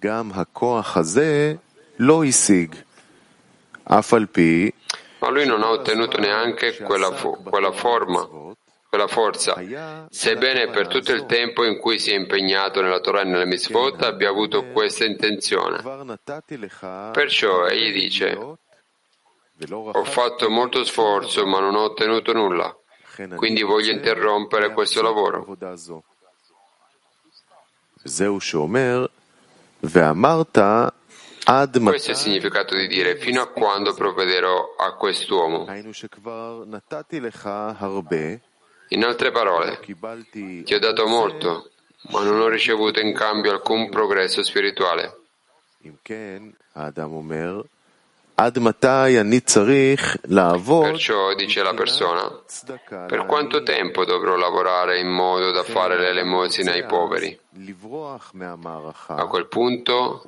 גם 0.00 0.30
הכוח 0.34 0.96
הזה 0.96 1.54
לא 1.98 2.24
השיג, 2.24 2.74
אף 3.84 4.14
על 4.14 4.26
פי 4.26 4.70
Ma 5.22 5.28
lui 5.30 5.46
non 5.46 5.62
ha 5.62 5.70
ottenuto 5.70 6.18
neanche 6.18 6.76
quella, 6.76 7.12
fo- 7.12 7.40
quella 7.42 7.72
forma, 7.72 8.28
quella 8.88 9.08
forza, 9.08 9.61
sebbene 10.08 10.68
per 10.68 10.87
tutto 10.87 11.12
il 11.12 11.26
tempo 11.26 11.64
in 11.64 11.78
cui 11.78 11.98
si 11.98 12.12
è 12.12 12.14
impegnato 12.14 12.80
nella 12.80 13.00
Torah 13.00 13.22
e 13.22 13.24
nelle 13.24 13.44
mitzvot 13.46 14.02
abbia 14.02 14.28
avuto 14.28 14.66
questa 14.66 15.04
intenzione. 15.04 15.82
Perciò 17.12 17.66
egli 17.66 17.92
dice, 17.92 18.37
ho 19.70 20.04
fatto 20.04 20.48
molto 20.48 20.84
sforzo 20.84 21.44
ma 21.46 21.58
non 21.58 21.74
ho 21.74 21.82
ottenuto 21.82 22.32
nulla, 22.32 22.74
quindi 23.34 23.62
voglio 23.62 23.90
interrompere 23.90 24.72
questo 24.72 25.02
lavoro. 25.02 25.56
זהו 28.04 28.40
שאומר, 28.40 29.06
ואמרת 29.84 30.58
עד 30.58 30.90
questo 31.89 32.12
è 32.12 32.13
il 32.13 32.19
significato 32.19 32.75
di 32.75 32.88
dire 32.88 33.17
fino 33.17 33.41
a 33.41 33.47
quando 33.47 33.93
provvederò 33.93 34.75
a 34.77 34.93
quest'uomo. 34.93 35.65
In 38.89 39.03
altre 39.03 39.32
parole, 39.32 39.79
ti 39.79 40.73
ho 40.73 40.79
dato 40.79 41.08
molto, 41.08 41.71
ma 42.12 42.23
non 42.23 42.39
ho 42.39 42.47
ricevuto 42.47 42.99
in 42.99 43.13
cambio 43.13 43.51
alcun 43.51 43.89
progresso 43.89 44.43
spirituale. 44.43 45.17
Perciò 50.81 51.33
dice 51.35 51.61
la 51.61 51.73
persona, 51.73 52.41
per 53.07 53.25
quanto 53.27 53.61
tempo 53.61 54.05
dovrò 54.05 54.35
lavorare 54.35 54.99
in 54.99 55.07
modo 55.07 55.51
da 55.51 55.63
fare 55.63 55.97
l'elemosina 55.99 56.71
ai 56.71 56.85
poveri? 56.85 57.39
A 59.05 59.27
quel 59.27 59.47
punto 59.47 60.23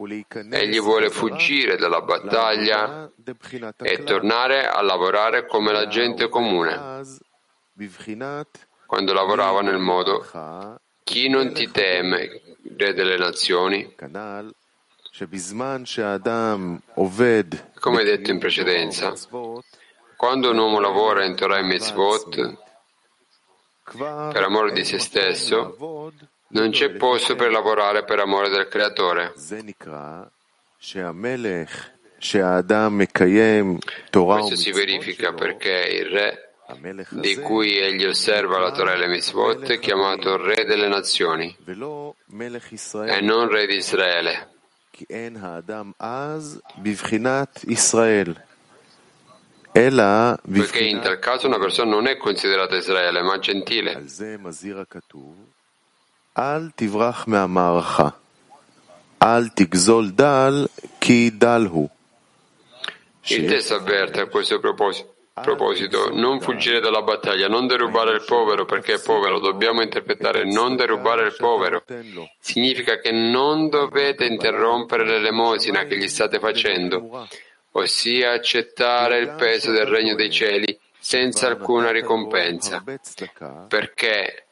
egli 0.52 0.80
vuole 0.80 1.10
fuggire 1.10 1.78
dalla 1.78 2.02
battaglia 2.02 3.10
e 3.82 4.04
tornare 4.04 4.68
a 4.68 4.82
lavorare 4.82 5.48
come 5.48 5.72
la 5.72 5.88
gente 5.88 6.30
comune, 6.30 7.02
quando 8.86 9.14
lavorava 9.14 9.62
nel 9.62 9.80
modo 9.80 10.24
chi 11.04 11.28
non 11.28 11.54
ti 11.54 11.72
teme, 11.72 12.42
re 12.78 12.94
delle 12.94 13.18
nazioni, 13.18 13.96
come 17.80 18.04
detto 18.04 18.32
in 18.32 18.38
precedenza, 18.38 19.14
quando 20.18 20.50
un 20.50 20.58
uomo 20.58 20.82
lavora 20.82 21.24
in 21.24 21.36
Torah 21.36 21.60
e 21.60 21.64
Mitzvot, 21.64 22.58
per 23.94 24.44
amore 24.44 24.74
di 24.74 24.84
se 24.84 25.00
stesso, 25.00 25.78
non 26.50 26.70
c'è 26.72 26.90
posto 26.92 27.36
per 27.36 27.50
lavorare 27.50 28.04
per 28.04 28.20
amore 28.20 28.50
del 28.50 28.68
Creatore. 28.68 29.32
Questo 34.40 34.58
si 34.58 34.72
verifica 34.74 35.32
perché 35.32 35.98
il 35.98 36.06
re 36.08 36.42
di 37.12 37.36
cui 37.38 37.78
egli 37.78 38.04
osserva 38.04 38.60
la 38.60 38.72
Torah 38.72 38.96
e 38.96 38.98
le 38.98 39.08
Mitzvot 39.08 39.66
è 39.70 39.80
chiamato 39.80 40.36
Re 40.36 40.66
delle 40.66 40.90
Nazioni 40.90 41.56
e 43.06 43.22
non 43.22 43.48
Re 43.48 43.66
di 43.66 43.76
Israele. 43.76 44.50
כי 44.98 45.06
אין 45.10 45.38
האדם 45.42 45.92
אז 46.00 46.62
בבחינת 46.78 47.64
ישראל, 47.68 48.34
poiché 49.76 50.86
in 50.88 51.02
tal 51.02 51.20
caso 51.20 51.48
una 51.48 51.60
persona 51.60 51.90
non 51.92 52.08
è 52.08 52.16
considerata 52.16 52.78
Israele 52.78 53.22
ma 53.22 53.38
gentile. 53.40 53.92
אל 56.38 56.70
תברח 56.76 57.28
מהמערכה. 57.28 58.10
אל 59.24 59.48
תגזול 59.48 60.10
דל, 60.10 60.66
כי 61.02 61.30
דל 61.30 61.66
הוא. 61.70 61.90
Il 63.28 63.46
testo 63.46 63.74
avverte 63.76 64.22
a 64.22 64.28
questo 64.28 64.60
proposito, 64.60 65.15
proposito, 65.42 66.10
non 66.14 66.40
fuggire 66.40 66.80
dalla 66.80 67.02
battaglia, 67.02 67.48
non 67.48 67.68
derubare 67.68 68.14
il 68.14 68.24
povero 68.26 68.64
perché 68.64 68.94
è 68.94 69.02
povero, 69.02 69.40
dobbiamo 69.40 69.82
interpretare 69.82 70.46
non 70.46 70.78
derubare 70.78 71.26
il 71.26 71.36
povero. 71.38 71.84
Significa 72.40 73.00
che 73.00 73.12
non 73.12 73.68
dovete 73.68 74.26
interrompere 74.26 75.06
l'elemosina 75.06 75.84
che 75.84 75.98
gli 75.98 76.08
state 76.08 76.40
facendo, 76.40 77.28
ossia 77.72 78.32
accettare 78.32 79.20
il 79.20 79.36
peso 79.38 79.72
del 79.72 79.86
regno 79.86 80.16
dei 80.16 80.32
cieli 80.32 80.80
senza 80.98 81.48
alcuna 81.48 81.92
ricompensa, 81.92 82.82
perché 83.68 84.46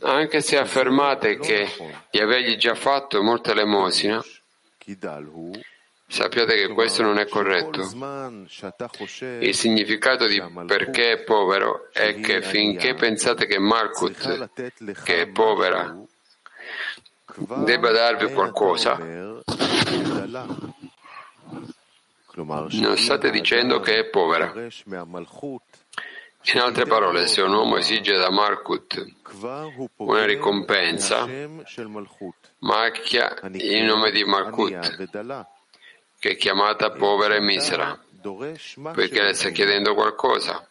anche 0.00 0.40
se 0.40 0.56
affermate 0.56 1.38
che 1.38 1.68
di 2.10 2.18
avergli 2.18 2.56
già 2.56 2.74
fatto 2.74 3.22
molta 3.22 3.50
elemosina, 3.50 4.24
sappiate 6.10 6.54
che 6.56 6.68
questo 6.74 7.02
non 7.02 7.18
è 7.18 7.26
corretto. 7.28 7.82
Il 9.38 9.54
significato 9.54 10.26
di 10.26 10.42
perché 10.66 11.12
è 11.12 11.22
povero 11.22 11.88
è 11.92 12.18
che 12.20 12.42
finché 12.42 12.94
pensate 12.94 13.46
che 13.46 13.58
Malkut, 13.58 14.50
che 15.04 15.20
è 15.22 15.28
povera, 15.28 15.96
debba 17.64 17.92
darvi 17.92 18.32
qualcosa, 18.32 18.98
non 22.34 22.96
state 22.96 23.30
dicendo 23.30 23.78
che 23.80 23.98
è 23.98 24.04
povera. 24.06 24.52
In 26.54 26.58
altre 26.58 26.86
parole, 26.86 27.26
se 27.26 27.42
un 27.42 27.52
uomo 27.52 27.76
esige 27.76 28.16
da 28.16 28.30
Malkut 28.30 29.06
una 29.96 30.24
ricompensa, 30.24 31.28
macchia 32.58 33.38
il 33.52 33.84
nome 33.84 34.10
di 34.10 34.24
Malkut, 34.24 35.59
che 36.20 36.32
è 36.32 36.36
chiamata 36.36 36.90
povera 36.90 37.34
e 37.34 37.40
misera, 37.40 37.98
poiché 38.92 39.22
le 39.22 39.32
sta 39.32 39.48
chiedendo 39.48 39.94
qualcosa. 39.94 40.68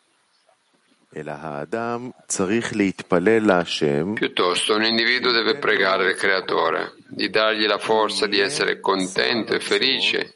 Piuttosto 4.13 4.75
un 4.75 4.83
individuo 4.83 5.31
deve 5.31 5.57
pregare 5.57 6.11
il 6.11 6.15
Creatore 6.15 6.93
di 7.07 7.31
dargli 7.31 7.65
la 7.65 7.79
forza 7.79 8.27
di 8.27 8.39
essere 8.39 8.79
contento 8.79 9.55
e 9.55 9.59
felice 9.59 10.35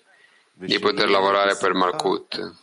di 0.53 0.79
poter 0.79 1.11
lavorare 1.11 1.55
per 1.57 1.75
Malkut. 1.75 2.53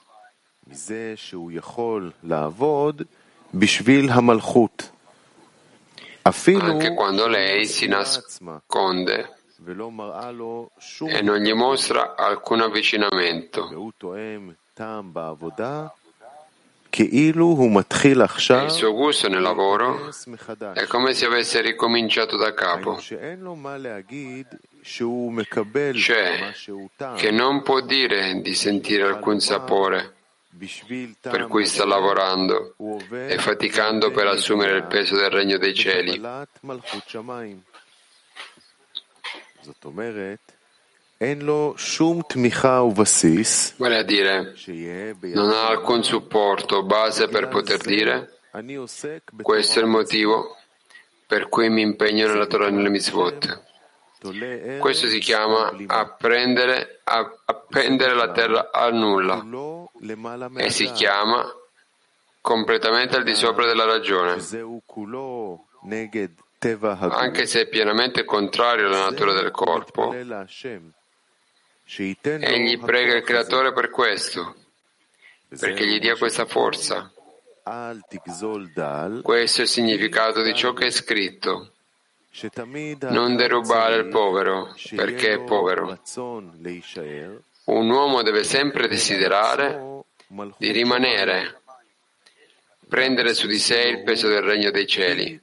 Anche 6.73 6.95
quando 6.95 7.29
lei 7.29 7.65
si 7.65 7.87
nasconde 7.87 9.40
e 9.65 11.23
non 11.23 11.39
gli 11.39 11.53
mostra 11.53 12.15
alcun 12.17 12.61
avvicinamento. 12.61 13.93
Il 18.65 18.71
suo 18.71 18.93
gusto 18.93 19.29
nel 19.29 19.43
lavoro 19.43 20.11
è 20.73 20.87
come 20.87 21.15
se 21.15 21.27
avesse 21.27 21.61
ricominciato 21.61 22.37
da 22.37 22.53
capo, 22.53 22.99
cioè 22.99 23.39
che 27.17 27.31
non 27.31 27.63
può 27.63 27.81
dire 27.81 28.41
di 28.41 28.55
sentire 28.55 29.05
alcun 29.05 29.41
sapore 29.41 30.15
per 31.21 31.47
cui 31.47 31.65
sta 31.65 31.85
lavorando 31.85 32.75
e 33.11 33.39
faticando 33.39 34.11
per 34.11 34.27
assumere 34.27 34.79
il 34.79 34.85
peso 34.85 35.15
del 35.15 35.31
regno 35.31 35.59
dei 35.59 35.75
cieli. 35.75 36.21
Vale 43.77 43.99
a 43.99 44.03
dire, 44.03 44.55
non 45.35 45.51
ha 45.51 45.67
alcun 45.69 46.03
supporto 46.03 46.77
o 46.77 46.83
base 46.85 47.29
per 47.29 47.49
poter 47.49 47.79
dire 47.79 48.39
questo 49.43 49.79
è 49.79 49.83
il 49.83 49.89
motivo 49.89 50.57
per 51.27 51.49
cui 51.49 51.69
mi 51.69 51.83
impegno 51.83 52.27
nella 52.27 52.47
Torah 52.47 52.67
e 52.67 52.71
nelle 52.71 52.89
mitzvot. 52.89 53.63
Questo 54.81 55.07
si 55.09 55.19
chiama 55.21 55.73
appendere, 55.87 57.01
appendere 57.05 58.15
la 58.15 58.33
terra 58.33 58.71
al 58.73 58.95
nulla. 58.95 59.41
E 60.65 60.71
si 60.71 60.91
chiama 60.93 61.45
completamente 62.41 63.17
al 63.17 63.23
di 63.25 63.35
sopra 63.35 63.67
della 63.67 63.85
ragione, 63.85 64.41
anche 66.63 67.47
se 67.47 67.63
è 67.63 67.69
pienamente 67.69 68.25
contrario 68.25 68.87
alla 68.87 69.05
natura 69.05 69.33
del 69.33 69.51
corpo. 69.51 70.13
Egli 70.13 70.29
prega 72.79 73.17
il 73.17 73.23
Creatore 73.23 73.73
per 73.73 73.89
questo, 73.89 74.57
perché 75.59 75.87
gli 75.87 75.99
dia 75.99 76.17
questa 76.17 76.45
forza. 76.45 77.11
Questo 79.23 79.61
è 79.61 79.65
il 79.65 79.69
significato 79.69 80.43
di 80.43 80.55
ciò 80.55 80.75
che 80.75 80.87
è 80.87 80.91
scritto. 80.91 81.73
Non 83.09 83.37
derubare 83.37 83.97
il 83.97 84.09
povero, 84.09 84.75
perché 84.95 85.33
è 85.33 85.41
povero. 85.41 85.99
Un 87.65 87.91
uomo 87.91 88.23
deve 88.23 88.45
sempre 88.45 88.87
desiderare 88.87 90.03
di 90.59 90.71
rimanere, 90.71 91.63
prendere 92.91 93.33
su 93.35 93.47
di 93.47 93.59
sé 93.59 93.79
il 93.83 94.03
peso 94.03 94.27
del 94.29 94.43
regno 94.43 94.71
dei 94.73 94.87
cieli. 94.87 95.41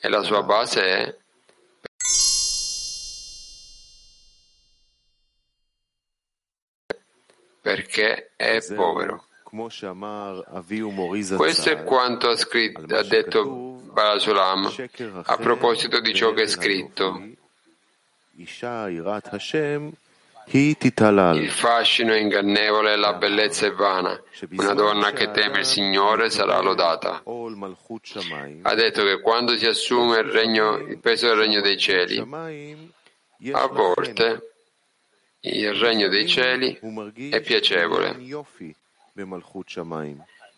E 0.00 0.08
la 0.08 0.22
sua 0.22 0.42
base 0.42 0.80
è 0.82 1.16
perché 7.60 8.32
è 8.34 8.58
povero. 8.74 9.26
Questo 11.36 11.68
è 11.70 11.84
quanto 11.84 12.30
ha, 12.30 12.36
scritto, 12.36 12.80
ha 12.96 13.02
detto 13.04 13.44
Barasulam 13.92 14.72
a 15.24 15.36
proposito 15.36 16.00
di 16.00 16.14
ciò 16.14 16.32
che 16.32 16.44
è 16.44 16.46
scritto. 16.46 17.22
Il 21.40 21.50
fascino 21.50 22.12
è 22.12 22.18
ingannevole 22.18 22.92
e 22.92 22.96
la 22.96 23.14
bellezza 23.14 23.66
è 23.66 23.72
vana. 23.72 24.20
Una 24.50 24.74
donna 24.74 25.12
che 25.12 25.30
teme 25.30 25.60
il 25.60 25.64
Signore 25.64 26.30
sarà 26.30 26.60
lodata. 26.60 27.22
Ha 27.24 28.74
detto 28.74 29.04
che 29.04 29.20
quando 29.20 29.56
si 29.56 29.66
assume 29.66 30.18
il, 30.18 30.30
regno, 30.30 30.76
il 30.78 30.98
peso 30.98 31.28
del 31.28 31.36
regno 31.36 31.60
dei 31.60 31.78
cieli, 31.78 32.18
a 33.52 33.66
volte 33.66 34.52
il 35.40 35.74
regno 35.74 36.08
dei 36.08 36.26
cieli 36.26 36.78
è 37.30 37.40
piacevole 37.40 38.16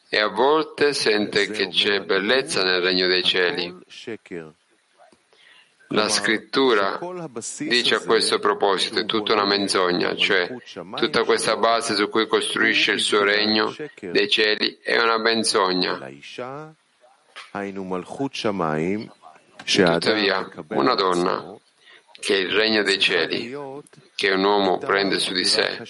e 0.09 0.19
a 0.21 0.29
volte 0.29 0.93
sente 0.93 1.51
che 1.51 1.69
c'è 1.69 2.01
bellezza 2.03 2.63
nel 2.63 2.81
regno 2.81 3.07
dei 3.07 3.23
cieli. 3.23 3.75
La 5.95 6.09
scrittura 6.09 6.99
dice 7.59 7.95
a 7.95 8.01
questo 8.01 8.41
proposito 8.41 8.99
è 8.99 9.07
tutta 9.07 9.35
una 9.35 9.47
menzogna, 9.47 10.17
cioè 10.17 10.53
tutta 10.97 11.23
questa 11.23 11.57
base 11.57 11.95
su 11.95 12.09
cui 12.09 12.27
costruisce 12.27 12.91
il 12.91 13.01
suo 13.01 13.23
regno 13.23 13.73
dei 14.01 14.29
cieli 14.29 14.81
è 14.83 15.01
una 15.01 15.19
menzogna. 15.19 16.11
Tuttavia, 19.65 20.51
una 20.71 20.95
donna 20.95 21.57
che 22.19 22.35
è 22.35 22.39
il 22.39 22.51
regno 22.51 22.83
dei 22.83 22.99
cieli, 22.99 23.57
che 24.17 24.31
un 24.33 24.43
uomo 24.43 24.79
prende 24.79 25.21
su 25.21 25.33
di 25.33 25.45
sé, 25.45 25.81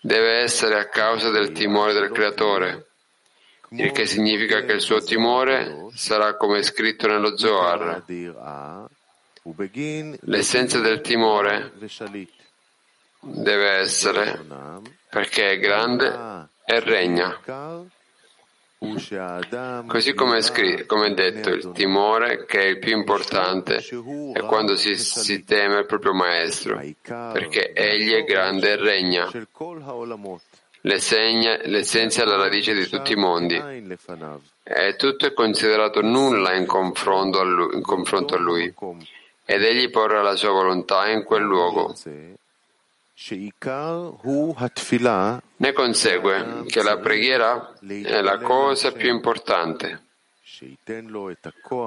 deve 0.00 0.38
essere 0.38 0.78
a 0.78 0.88
causa 0.88 1.30
del 1.30 1.50
timore 1.50 1.94
del 1.94 2.12
Creatore, 2.12 2.90
il 3.76 3.90
che 3.92 4.06
significa 4.06 4.62
che 4.62 4.72
il 4.72 4.80
suo 4.80 5.00
timore 5.02 5.88
sarà 5.94 6.36
come 6.36 6.62
scritto 6.62 7.06
nello 7.06 7.36
Zohar. 7.36 8.02
L'essenza 10.20 10.80
del 10.80 11.00
timore 11.00 11.72
deve 13.20 13.70
essere 13.70 14.44
perché 15.10 15.50
è 15.50 15.58
grande 15.58 16.48
e 16.64 16.80
regna. 16.80 17.38
Così 19.86 20.12
come 20.12 20.38
è, 20.38 20.42
scritto, 20.42 20.84
come 20.86 21.06
è 21.06 21.14
detto, 21.14 21.48
il 21.50 21.70
timore 21.72 22.44
che 22.44 22.60
è 22.60 22.66
il 22.66 22.78
più 22.78 22.94
importante 22.96 23.76
è 23.76 24.40
quando 24.40 24.76
si, 24.76 24.94
si 24.96 25.42
teme 25.44 25.80
il 25.80 25.86
proprio 25.86 26.12
maestro, 26.12 26.80
perché 27.02 27.72
egli 27.72 28.12
è 28.12 28.24
grande 28.24 28.72
e 28.72 28.76
regna. 28.76 29.30
L'essenza 30.86 32.22
è 32.22 32.26
la 32.26 32.36
radice 32.36 32.74
di 32.74 32.86
tutti 32.86 33.12
i 33.12 33.16
mondi. 33.16 33.56
E 34.62 34.96
tutto 34.96 35.26
è 35.26 35.32
considerato 35.32 36.02
nulla 36.02 36.54
in 36.54 36.66
confronto, 36.66 37.40
a 37.40 37.44
lui, 37.44 37.80
confronto 37.80 38.34
a 38.34 38.38
lui. 38.38 38.72
Ed 39.46 39.62
egli 39.62 39.88
porrà 39.90 40.20
la 40.20 40.36
sua 40.36 40.50
volontà 40.50 41.08
in 41.08 41.24
quel 41.24 41.42
luogo. 41.42 41.94
Ne 45.56 45.72
consegue 45.72 46.64
che 46.66 46.82
la 46.82 46.98
preghiera 46.98 47.74
è 47.80 48.20
la 48.20 48.38
cosa 48.38 48.92
più 48.92 49.08
importante. 49.08 50.02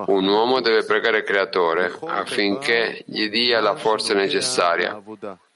Un 0.08 0.28
uomo 0.28 0.60
deve 0.60 0.84
pregare 0.86 1.20
il 1.20 1.24
Creatore 1.24 1.94
affinché 2.02 3.04
gli 3.06 3.30
dia 3.30 3.60
la 3.60 3.76
forza 3.76 4.16
necessaria 4.16 5.00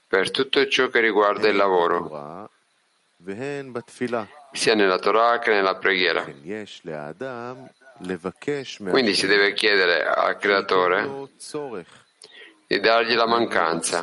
per 0.06 0.30
tutto 0.30 0.66
ciò 0.68 0.88
che 0.88 1.00
riguarda 1.00 1.48
il 1.48 1.56
lavoro, 1.56 2.50
sia 4.52 4.74
nella 4.74 4.98
Torah 4.98 5.38
che 5.38 5.50
nella 5.50 5.76
preghiera. 5.76 6.24
Quindi 8.90 9.14
si 9.14 9.26
deve 9.26 9.52
chiedere 9.54 10.04
al 10.04 10.36
Creatore 10.38 11.28
di 12.66 12.80
dargli 12.80 13.14
la 13.14 13.26
mancanza, 13.26 14.02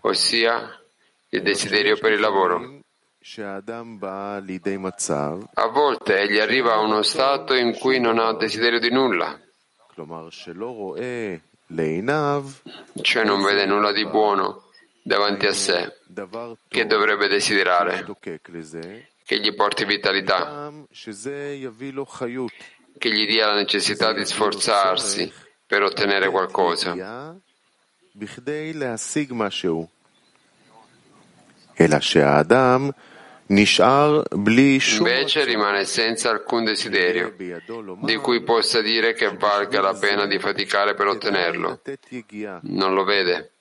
ossia 0.00 0.80
il 1.28 1.42
desiderio 1.42 1.96
per 1.98 2.12
il 2.12 2.20
lavoro. 2.20 2.80
A 5.54 5.66
volte 5.68 6.18
egli 6.18 6.38
arriva 6.38 6.74
a 6.74 6.80
uno 6.80 7.02
stato 7.02 7.54
in 7.54 7.78
cui 7.78 7.98
non 8.00 8.18
ha 8.18 8.34
desiderio 8.34 8.78
di 8.78 8.90
nulla, 8.90 9.38
cioè 13.00 13.24
non 13.24 13.42
vede 13.42 13.64
nulla 13.66 13.92
di 13.92 14.06
buono 14.06 14.64
davanti 15.04 15.46
a 15.46 15.52
sé 15.52 15.98
che 16.68 16.86
dovrebbe 16.86 17.28
desiderare, 17.28 18.06
che 19.24 19.38
gli 19.38 19.54
porti 19.54 19.84
vitalità, 19.84 20.72
che 22.98 23.12
gli 23.12 23.26
dia 23.26 23.48
la 23.48 23.54
necessità 23.54 24.12
di 24.14 24.24
sforzarsi 24.24 25.30
per 25.66 25.82
ottenere 25.82 26.30
qualcosa. 26.30 26.92
Invece 34.96 35.44
rimane 35.44 35.84
senza 35.84 36.30
alcun 36.30 36.64
desiderio 36.64 37.34
di 38.00 38.16
cui 38.16 38.42
possa 38.42 38.80
dire 38.80 39.12
che 39.12 39.36
valga 39.36 39.82
la 39.82 39.92
pena 39.92 40.26
di 40.26 40.38
faticare 40.38 40.94
per 40.94 41.08
ottenerlo. 41.08 41.82
Non 42.62 42.94
lo 42.94 43.04
vede. 43.04 43.53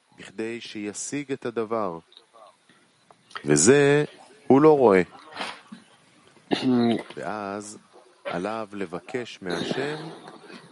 ואז 7.16 7.78
עליו 8.24 8.68
לבקש 8.72 9.38
מהשם 9.42 9.96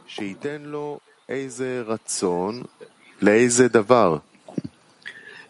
שייתן 0.06 0.62
לו 0.62 0.98
איזה 1.28 1.82
רצון 1.86 2.62
לאיזה 3.22 3.68
דבר. 3.68 4.18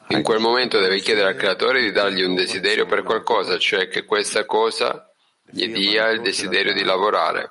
In 0.09 0.23
quel 0.23 0.39
momento 0.39 0.81
deve 0.81 1.01
chiedere 1.01 1.29
al 1.31 1.35
creatore 1.35 1.81
di 1.81 1.91
dargli 1.91 2.23
un 2.23 2.37
desiderio 2.37 2.87
per 2.87 3.03
qualcosa, 3.03 3.59
cioè 3.59 3.89
che 3.89 4.05
questa 4.05 4.45
cosa 4.45 5.11
gli 5.43 5.67
dia 5.73 6.11
il 6.11 6.21
desiderio 6.23 6.73
di 6.73 6.85
lavorare. 6.85 7.51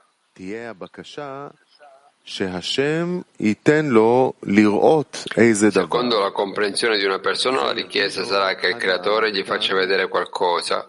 Secondo 5.82 6.20
la 6.20 6.30
comprensione 6.30 6.96
di 6.98 7.04
una 7.04 7.18
persona, 7.18 7.64
la 7.64 7.72
richiesta 7.72 8.24
sarà 8.24 8.54
che 8.54 8.68
il 8.68 8.76
creatore 8.76 9.32
gli 9.32 9.42
faccia 9.42 9.74
vedere 9.74 10.08
qualcosa 10.08 10.88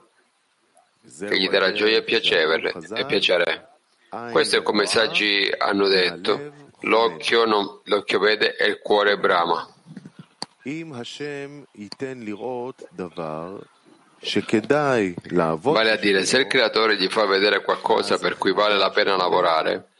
che 1.28 1.40
gli 1.40 1.50
darà 1.50 1.72
gioia 1.72 1.98
e 1.98 2.04
piacere. 2.04 2.74
Questo 4.32 4.58
è 4.58 4.62
come 4.62 4.84
i 4.84 4.88
saggi 4.88 5.52
hanno 5.58 5.88
detto, 5.88 6.38
l'occhio, 6.82 7.46
non, 7.46 7.80
l'occhio 7.86 8.20
vede 8.20 8.56
e 8.56 8.68
il 8.68 8.80
cuore 8.80 9.18
brama. 9.18 9.68
Vale 15.72 15.92
a 15.92 15.96
dire, 15.96 16.24
se 16.26 16.38
il 16.38 16.48
creatore 16.48 16.98
gli 16.98 17.08
fa 17.08 17.26
vedere 17.26 17.64
qualcosa 17.64 18.20
per 18.20 18.38
cui 18.38 18.54
vale 18.54 18.76
la 18.78 18.92
pena 18.92 19.16
lavorare, 19.16 19.91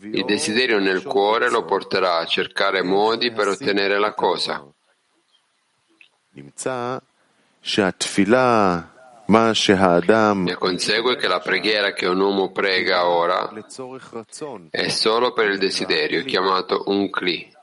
il 0.00 0.24
desiderio 0.24 0.80
nel 0.80 1.02
cuore 1.04 1.48
lo 1.48 1.64
porterà 1.64 2.18
a 2.18 2.26
cercare 2.26 2.82
modi 2.82 3.30
per 3.32 3.48
ottenere 3.48 3.98
la 3.98 4.14
cosa. 4.14 4.66
Ne 10.42 10.54
consegue 10.54 11.16
che 11.16 11.28
la 11.28 11.40
preghiera 11.40 11.92
che 11.92 12.06
un 12.06 12.20
uomo 12.20 12.50
prega 12.52 13.06
ora 13.06 13.50
è 14.70 14.88
solo 14.88 15.32
per 15.32 15.50
il 15.50 15.58
desiderio, 15.58 16.24
chiamato 16.24 16.84
un 16.86 17.10
kli. 17.10 17.54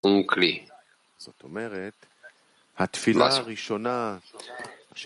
Un 0.00 0.24
kli. 0.24 0.66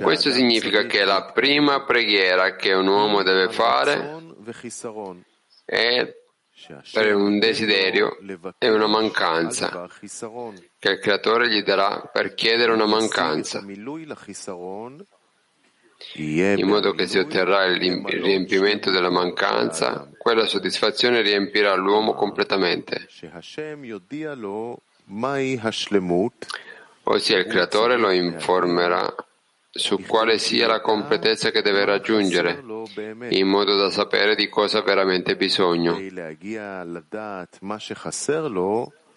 Questo 0.03 0.33
significa 0.33 0.87
che 0.87 1.05
la 1.05 1.31
prima 1.33 1.85
preghiera 1.85 2.57
che 2.57 2.73
un 2.73 2.87
uomo 2.87 3.23
deve 3.23 3.51
fare 3.51 4.23
è 5.65 6.15
per 6.93 7.15
un 7.15 7.39
desiderio 7.39 8.17
e 8.59 8.71
una 8.71 8.87
mancanza 8.87 9.89
che 10.79 10.91
il 10.91 10.99
creatore 10.99 11.49
gli 11.49 11.63
darà 11.63 12.09
per 12.13 12.35
chiedere 12.35 12.73
una 12.73 12.87
mancanza, 12.87 13.65
in 16.15 16.67
modo 16.67 16.93
che 16.93 17.07
si 17.07 17.19
otterrà 17.19 17.65
il 17.65 17.77
riempimento 17.77 18.91
della 18.91 19.11
mancanza, 19.11 20.11
quella 20.17 20.47
soddisfazione 20.47 21.23
riempirà 21.23 21.75
l'uomo 21.75 22.15
completamente. 22.15 23.09
Ossia 27.07 27.39
il 27.39 27.47
creatore 27.47 27.97
lo 27.99 28.11
informerà 28.11 29.15
su 29.77 29.99
quale 30.07 30.39
sia 30.39 30.69
la 30.69 30.81
completezza 30.81 31.51
che 31.51 31.61
deve 31.61 31.85
raggiungere, 31.85 32.63
in 33.31 33.49
modo 33.49 33.75
da 33.75 33.91
sapere 33.91 34.37
di 34.37 34.49
cosa 34.49 34.79
ha 34.79 34.83
veramente 34.83 35.35
bisogno. 35.37 35.99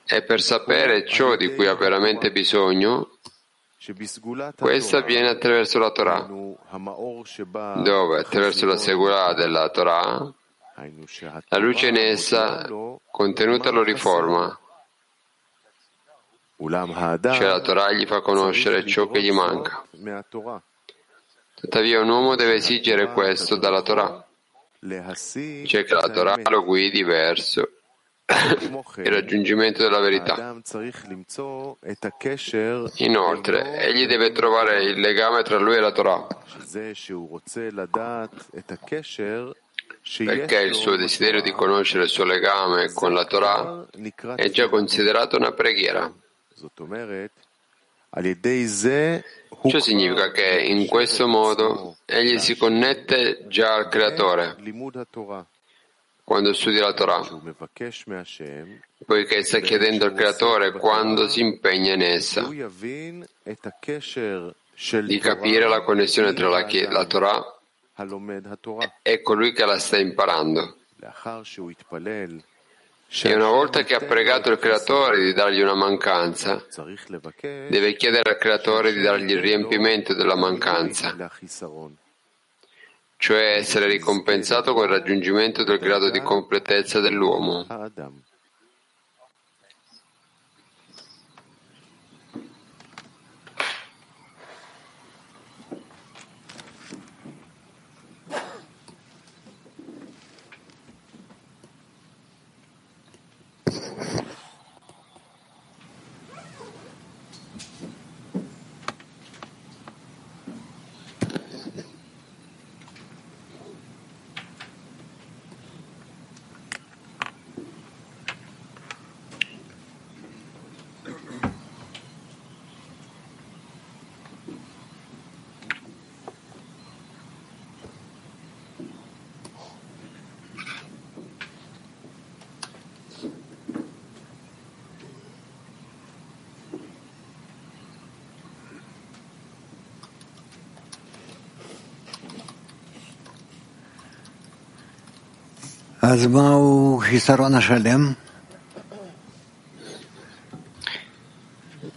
E 0.10 0.24
per 0.24 0.42
sapere 0.42 1.06
ciò 1.06 1.36
di 1.36 1.54
cui 1.54 1.68
ha 1.68 1.76
veramente 1.76 2.32
bisogno, 2.32 3.20
questo 4.58 4.98
avviene 4.98 5.30
attraverso 5.30 5.78
la 5.78 5.92
Torah, 5.92 6.28
dove? 7.84 8.20
Attraverso 8.20 8.66
la 8.66 8.78
Segula 8.78 9.34
della 9.34 9.70
Torah, 9.70 10.34
la 11.50 11.58
luce 11.60 11.90
in 11.90 11.98
essa 11.98 12.68
contenuta 13.12 13.70
lo 13.70 13.84
riforma, 13.84 14.60
cioè 17.34 17.48
la 17.48 17.62
Torah 17.62 17.92
gli 17.92 18.06
fa 18.06 18.22
conoscere 18.22 18.86
ciò 18.86 19.10
che 19.10 19.22
gli 19.22 19.32
manca. 19.32 19.84
Tuttavia 21.56 22.00
un 22.02 22.10
uomo 22.10 22.36
deve 22.36 22.56
esigere 22.56 23.12
questo 23.14 23.56
dalla 23.58 23.82
Torah, 23.82 24.26
cioè 25.66 25.84
che 25.86 25.94
la 25.94 26.10
Torah 26.10 26.36
lo 26.50 26.64
guidi 26.64 27.04
verso 27.04 27.70
il 29.06 29.12
raggiungimento 29.12 29.82
della 29.84 30.00
verità. 30.00 30.36
Inoltre, 32.98 33.78
egli 33.80 34.06
deve 34.06 34.32
trovare 34.32 34.84
il 34.84 35.00
legame 35.00 35.42
tra 35.44 35.58
lui 35.58 35.76
e 35.78 35.80
la 35.80 35.92
Torah, 35.92 36.28
perché 40.26 40.62
il 40.62 40.74
suo 40.76 40.96
desiderio 40.96 41.42
di 41.42 41.52
conoscere 41.52 42.04
il 42.04 42.10
suo 42.10 42.24
legame 42.24 42.92
con 42.94 43.14
la 43.14 43.26
Torah 43.26 43.86
è 44.36 44.50
già 44.50 44.70
considerato 44.70 45.38
una 45.38 45.52
preghiera. 45.54 46.12
Ciò 49.68 49.80
significa 49.80 50.32
che 50.32 50.62
in 50.62 50.88
questo 50.88 51.28
modo 51.28 51.98
egli 52.06 52.38
si 52.40 52.56
connette 52.58 53.46
già 53.48 53.76
al 53.76 53.90
Creatore. 53.90 54.56
quando 56.28 56.52
studia 56.52 56.84
la 56.84 56.94
Torah, 56.94 57.22
poiché 59.06 59.44
sta 59.44 59.60
chiedendo 59.60 60.04
al 60.04 60.14
Creatore 60.14 60.74
quando 60.74 61.30
si 61.30 61.40
impegna 61.40 61.94
in 61.94 62.02
essa, 62.02 62.42
di 65.04 65.20
capire 65.20 65.70
la 65.70 65.84
connessione 65.84 66.34
tra 66.34 66.50
la, 66.50 66.68
la 66.90 67.06
Torah 67.06 67.60
e 69.04 69.22
colui 69.22 69.54
che 69.54 69.66
la 69.66 69.80
sta 69.80 69.98
imparando. 70.00 70.76
E 73.10 73.34
una 73.34 73.48
volta 73.48 73.84
che 73.84 73.96
ha 73.96 74.00
pregato 74.00 74.52
il 74.52 74.60
Creatore 74.60 75.24
di 75.24 75.34
dargli 75.34 75.62
una 75.62 75.76
mancanza, 75.76 76.64
deve 77.70 77.96
chiedere 77.96 78.32
al 78.32 78.38
Creatore 78.38 78.92
di 78.92 79.02
dargli 79.02 79.32
il 79.32 79.40
riempimento 79.40 80.14
della 80.14 80.36
mancanza, 80.36 81.16
cioè 83.16 83.56
essere 83.56 83.88
ricompensato 83.88 84.74
con 84.74 84.84
il 84.84 84.90
raggiungimento 84.90 85.64
del 85.64 85.80
grado 85.80 86.12
di 86.12 86.22
completezza 86.22 87.00
dell'uomo. 87.00 87.66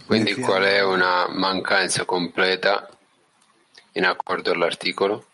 Quindi 0.06 0.34
qual 0.34 0.62
è 0.62 0.84
una 0.84 1.26
mancanza 1.28 2.04
completa 2.04 2.88
in 3.92 4.04
accordo 4.04 4.52
all'articolo? 4.52 5.24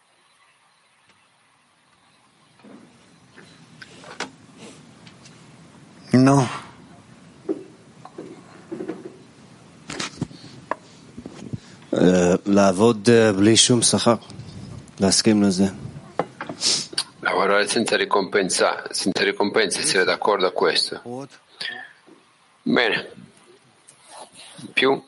No. 6.13 6.49
לעבוד 12.47 13.09
בלי 13.37 13.57
שום 13.57 13.83
שכר, 13.83 14.15
להסכים 15.01 15.43
לזה. 15.43 15.67
Lavorare 17.28 17.68
senza 17.68 17.98
ricompensa, 17.98 18.86
senza 18.90 19.24
ricompensa, 19.24 19.80
essere 19.80 20.06
d'accordo 20.06 20.48
a 20.48 20.52
questo. 20.52 21.02
Bene. 22.62 23.12
più. 24.72 25.04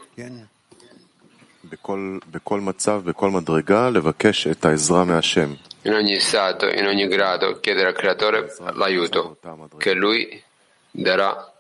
In 5.84 5.94
ogni 5.94 6.20
stato, 6.20 6.68
in 6.68 6.86
ogni 6.86 7.08
grado, 7.08 7.60
chiedere 7.62 7.88
al 7.88 7.96
Creatore 7.96 8.54
l'aiuto, 8.74 9.38
che 9.78 9.94
Lui 9.94 10.44
darà 10.92 11.54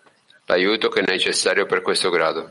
l'aiuto 0.45 0.89
che 0.89 0.99
è 0.99 1.05
necessario 1.05 1.65
per 1.65 1.81
questo 1.81 2.09
grado. 2.09 2.49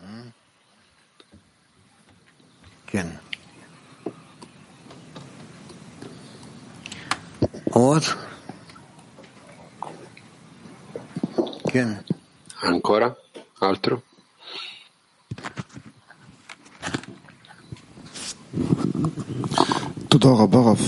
Ancora? 12.62 13.10
Altro? 13.62 14.02
תודה 20.10 20.30
רבה 20.30 20.60
רב. 20.60 20.80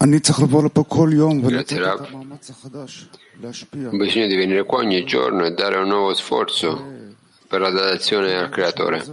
אני 0.00 0.20
צריך 0.20 0.42
לבוא 0.42 0.64
לפה 0.64 0.84
כל 0.88 1.10
יום 1.12 1.44
ולתת 1.44 1.72
את 1.72 1.78
המאמץ 2.08 2.50
החדש, 2.50 3.08
להשפיע. 3.42 3.90
Bisogna 3.90 4.26
di 4.26 4.36
venire 4.36 4.64
qua 4.64 4.78
ogni 4.78 5.04
giorno 5.04 5.44
e 5.44 5.50
dare 5.50 5.76
un 5.78 5.88
nuovo 5.88 6.14
sforzo 6.14 6.70
per 7.51 7.59
la 7.59 7.69
datazione 7.69 8.33
al 8.37 8.49
Creatore. 8.49 9.03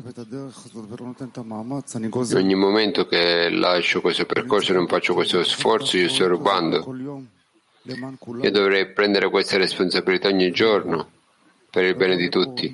In 1.90 2.36
ogni 2.36 2.54
momento 2.54 3.08
che 3.08 3.50
lascio 3.50 4.00
questo 4.00 4.26
percorso 4.26 4.72
non 4.72 4.86
faccio 4.86 5.12
questo 5.12 5.42
sforzo, 5.42 5.96
io 5.96 6.08
sto 6.08 6.28
rubando. 6.28 6.86
Io 7.82 8.50
dovrei 8.52 8.92
prendere 8.92 9.28
questa 9.28 9.56
responsabilità 9.56 10.28
ogni 10.28 10.52
giorno 10.52 11.10
per 11.68 11.82
il 11.82 11.96
bene 11.96 12.14
di 12.14 12.28
tutti 12.28 12.72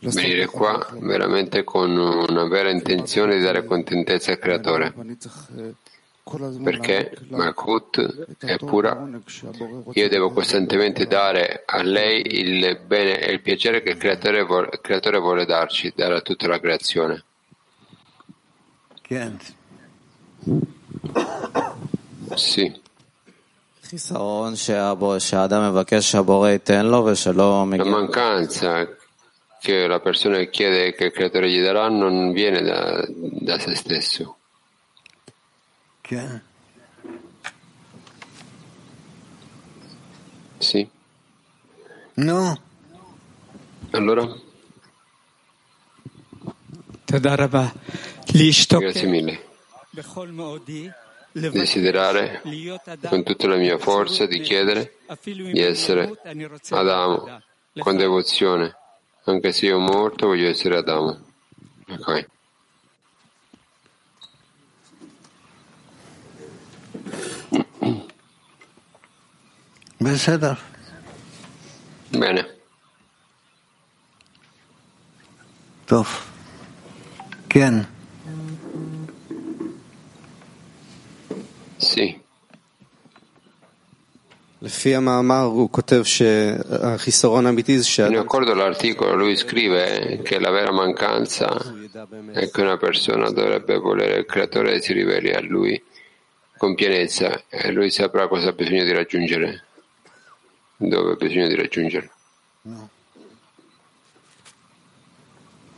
venire 0.00 0.46
qua 0.46 0.84
veramente 0.98 1.62
con 1.62 1.96
una 1.96 2.48
vera 2.48 2.70
intenzione 2.70 3.36
di 3.36 3.42
dare 3.42 3.64
contentezza 3.64 4.32
al 4.32 4.38
Creatore. 4.40 4.92
Perché 6.62 7.12
Malkut 7.28 8.36
è 8.38 8.56
pura, 8.56 9.06
io 9.92 10.08
devo 10.08 10.30
costantemente 10.32 11.06
dare 11.06 11.64
a 11.66 11.82
lei 11.82 12.22
il 12.38 12.80
bene 12.86 13.20
e 13.20 13.30
il 13.30 13.42
piacere 13.42 13.82
che 13.82 13.90
il 13.90 13.98
Creatore 13.98 14.42
vuole, 14.42 14.70
il 14.72 14.80
creatore 14.80 15.18
vuole 15.18 15.44
darci, 15.44 15.92
dare 15.94 16.16
a 16.16 16.20
tutta 16.22 16.48
la 16.48 16.58
creazione. 16.58 17.22
Sì. 22.34 22.80
La 27.84 27.84
mancanza 27.84 28.88
che 29.60 29.86
la 29.86 30.00
persona 30.00 30.42
chiede 30.44 30.94
che 30.94 31.04
il 31.04 31.12
creatore 31.12 31.50
gli 31.50 31.60
darà 31.60 31.88
non 31.88 32.32
viene 32.32 32.62
da, 32.62 33.06
da 33.08 33.58
se 33.58 33.74
stesso. 33.74 34.38
Sì. 40.58 40.88
No. 42.14 42.60
Allora? 43.90 44.34
Grazie 48.78 49.06
mille. 49.06 49.44
Desiderare 51.32 52.42
con 53.08 53.24
tutta 53.24 53.48
la 53.48 53.56
mia 53.56 53.76
forza 53.78 54.26
di 54.26 54.40
chiedere 54.40 54.98
di 55.52 55.60
essere 55.60 56.12
Adamo 56.70 57.42
con 57.78 57.96
devozione 57.96 58.76
anche 59.24 59.52
se 59.52 59.66
io 59.66 59.78
morto 59.78 60.26
voglio 60.26 60.48
essere 60.48 60.76
Adamo. 60.76 61.18
Ok. 61.88 62.26
Bene. 72.10 72.56
Tof. 75.86 76.30
Ken. 77.46 77.88
Sì. 81.78 82.20
In 88.08 88.18
accordo 88.18 88.52
all'articolo 88.52 89.14
lui 89.14 89.36
scrive 89.36 90.20
che 90.22 90.38
la 90.38 90.50
vera 90.50 90.70
mancanza 90.70 91.48
è 92.32 92.50
che 92.50 92.60
una 92.60 92.76
persona 92.76 93.30
dovrebbe 93.30 93.78
volere 93.78 94.18
il 94.18 94.26
creatore 94.26 94.74
e 94.74 94.82
si 94.82 94.92
riveli 94.92 95.32
a 95.32 95.40
lui 95.40 95.82
con 96.58 96.74
pienezza 96.74 97.44
e 97.48 97.72
lui 97.72 97.90
saprà 97.90 98.28
cosa 98.28 98.50
ha 98.50 98.52
bisogno 98.52 98.84
di 98.84 98.92
raggiungere 98.92 99.64
dove 100.83 101.11
ha 101.11 101.15
bisogno 101.15 101.47
di 101.47 101.55
raggiungere. 101.55 102.11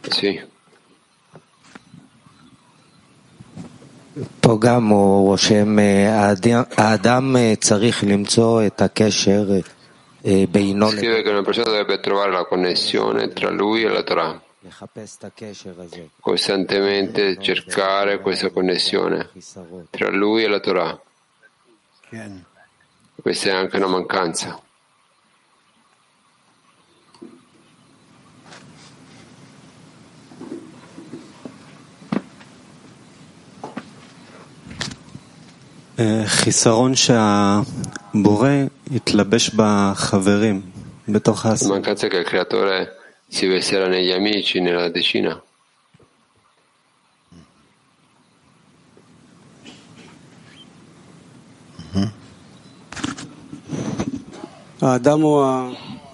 Sì. 0.09 0.39
פה 4.41 4.57
גם 4.59 4.87
הוא 4.87 5.27
רושם, 5.29 5.77
האדם 6.77 7.35
צריך 7.59 8.03
למצוא 8.03 8.65
את 8.65 8.81
הקשר 8.81 9.45
בינו 10.51 10.89
Scrive 10.91 11.21
che 11.23 11.29
una 11.29 11.41
persona 11.41 11.69
dovrebbe 11.71 11.99
trovare 11.99 12.31
la 12.31 12.45
connessione 12.45 13.29
tra 13.29 13.49
lui 13.49 13.83
e 13.83 13.89
la 13.89 14.03
Torah. 14.03 14.39
Costantemente 16.19 17.39
cercare 17.39 18.19
questa 18.19 18.49
connessione 18.51 19.29
tra 19.89 20.09
lui 20.11 20.43
e 20.43 20.47
la 20.47 20.59
Torah. 20.59 20.99
Questa 23.19 23.49
è 23.49 23.53
anche 23.53 23.77
una 23.77 23.87
mancanza. 23.87 24.61
חיסרון 36.26 36.92
שהבורא 36.94 38.50
יתלבש 38.90 39.50
בחברים, 39.56 40.60
בתוך 41.08 41.46
העשייה. 41.46 41.70
Mancanza 41.70 42.08
che 42.08 42.18
il 42.18 42.24
creatore 42.24 42.88
si 43.28 43.46
vestirà 43.46 43.86
negli 43.88 44.12
amici, 44.12 44.60
nella 44.60 44.88
decina. 44.88 45.42
האדם 54.82 55.20
הוא 55.20 55.44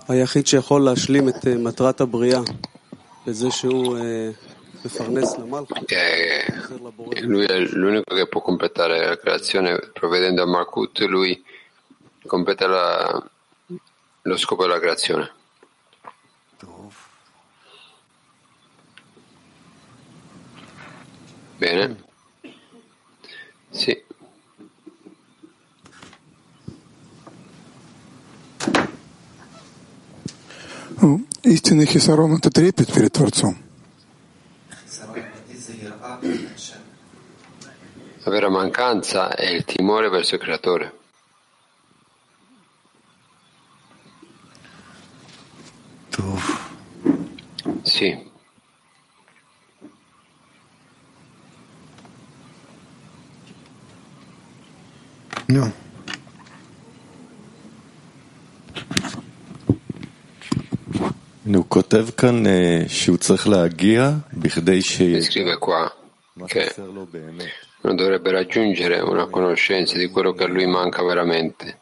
היחיד 0.09 0.47
שיכול 0.47 0.85
להשלים 0.85 1.29
את 1.29 1.47
מטרת 1.47 2.01
הבריאה 2.01 2.41
בזה 3.27 3.51
שהוא 3.51 3.99
lui 7.22 7.46
è 7.46 7.60
l'unico 7.60 8.16
che 8.16 8.28
può 8.28 8.42
completare 8.42 9.06
la 9.06 9.18
creazione 9.18 9.78
provvedendo 9.92 10.44
a 10.44 10.46
Malkut, 10.46 11.00
lui 11.02 11.44
completa 12.26 12.68
la, 12.68 13.30
lo 14.22 14.38
scopo 14.38 14.64
della 14.64 14.80
creazione. 14.80 15.32
Bene. 21.58 22.06
Sì. 23.72 24.06
Истинный 31.44 31.86
хисарон — 31.86 32.38
это 32.38 32.52
трепет 32.52 32.94
перед 32.94 33.14
Творцом. 33.14 33.61
La 38.25 38.31
vera 38.31 38.49
mancanza 38.49 39.35
è 39.35 39.49
il 39.49 39.65
timore 39.65 40.09
verso 40.09 40.37
il 40.37 40.41
creatore. 40.41 40.93
Tu. 46.11 46.39
Sì. 47.83 48.31
No. 55.49 55.73
הוא 61.55 61.65
כותב 61.69 62.07
כאן 62.17 62.45
שהוא 62.89 63.19
non 67.83 67.97
dovrebbe 67.97 68.31
raggiungere 68.31 69.01
una 69.01 69.27
conoscenza 69.27 69.99
di 69.99 70.07
quello 70.09 70.33
che 70.33 70.45
a 70.45 70.49
lui 70.49 70.67
manca 70.67 71.03
veramente. 71.03 71.79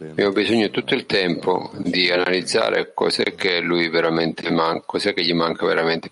Abbiamo 0.00 0.32
bisogno 0.32 0.70
tutto 0.70 0.94
il 0.94 1.06
tempo 1.06 1.70
di 1.76 2.10
analizzare 2.10 2.92
cos'è 2.94 3.34
che, 3.34 3.60
lui 3.60 3.88
veramente 3.88 4.50
manca, 4.50 4.84
cos'è 4.86 5.14
che 5.14 5.24
gli 5.24 5.34
manca 5.34 5.66
veramente. 5.66 6.08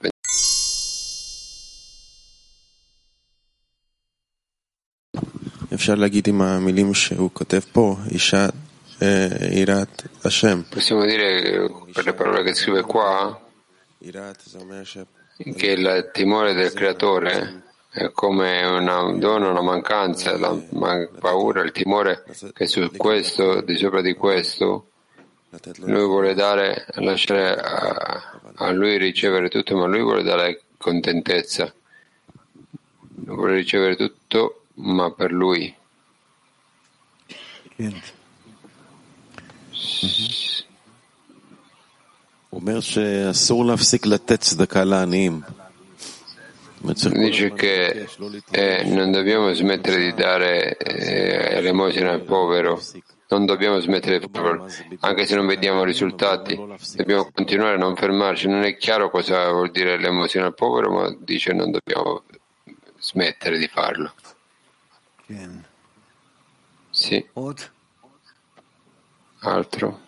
Possiamo 10.69 11.05
dire 11.05 11.71
per 11.93 12.05
le 12.05 12.15
parole 12.15 12.43
che 12.43 12.55
scrive 12.55 12.83
qua 12.83 13.41
che 15.55 15.67
il 15.67 16.11
timore 16.13 16.55
del 16.55 16.73
creatore 16.73 17.66
è 17.96 18.12
come 18.12 18.64
una 18.66 19.12
donna, 19.18 19.50
una 19.50 19.62
mancanza, 19.62 20.38
la 20.38 20.58
ma- 20.72 21.08
paura, 21.20 21.62
il 21.62 21.72
timore 21.72 22.24
che 22.54 22.68
su 22.68 22.90
questo, 22.96 23.62
di 23.62 23.76
sopra 23.76 24.02
di 24.02 24.14
questo, 24.14 24.88
לתת 25.52 25.80
לו... 25.80 25.88
lui 25.88 26.06
vuole 26.06 26.34
dare, 26.34 26.86
lasciare 26.96 27.56
a, 27.56 28.40
a 28.56 28.72
lui 28.72 28.98
ricevere 28.98 29.50
tutto, 29.50 29.76
ma 29.76 29.86
lui 29.88 30.02
vuole 30.02 30.24
dare 30.24 30.62
contentezza. 30.78 31.74
Lui 33.26 33.36
vuole 33.36 33.56
ricevere 33.56 33.96
tutto, 33.96 34.64
ma 34.76 35.12
per 35.12 35.32
lui. 35.32 35.76
כן. 37.78 37.92
הוא 42.50 42.60
אומר 42.60 42.80
שאסור 42.80 43.66
להפסיק 43.66 44.06
לתת 44.06 44.40
צדקה 44.40 44.84
לעניים. 44.84 45.42
dice 46.81 47.53
che 47.53 48.09
eh, 48.51 48.85
non 48.85 49.11
dobbiamo 49.11 49.53
smettere 49.53 49.99
di 49.99 50.15
dare 50.15 50.77
eh, 50.77 51.57
elemosina 51.57 52.11
al 52.11 52.23
povero, 52.23 52.81
non 53.29 53.45
dobbiamo 53.45 53.81
smettere 53.81 54.19
di 54.19 54.29
povero, 54.29 54.69
anche 55.01 55.27
se 55.27 55.35
non 55.35 55.47
vediamo 55.47 55.83
risultati, 55.83 56.55
dobbiamo 56.95 57.31
continuare 57.33 57.75
a 57.75 57.79
non 57.79 57.97
fermarci. 57.97 58.47
Non 58.49 58.63
è 58.63 58.77
chiaro 58.77 59.11
cosa 59.11 59.51
vuol 59.51 59.71
dire 59.71 59.99
l'emozione 59.99 60.47
al 60.47 60.55
povero, 60.55 60.91
ma 60.91 61.17
dice 61.19 61.53
non 61.53 61.71
dobbiamo 61.71 62.23
smettere 62.99 63.59
di 63.59 63.69
farlo. 63.69 64.13
Sì. 66.91 67.27
Altro. 69.41 70.06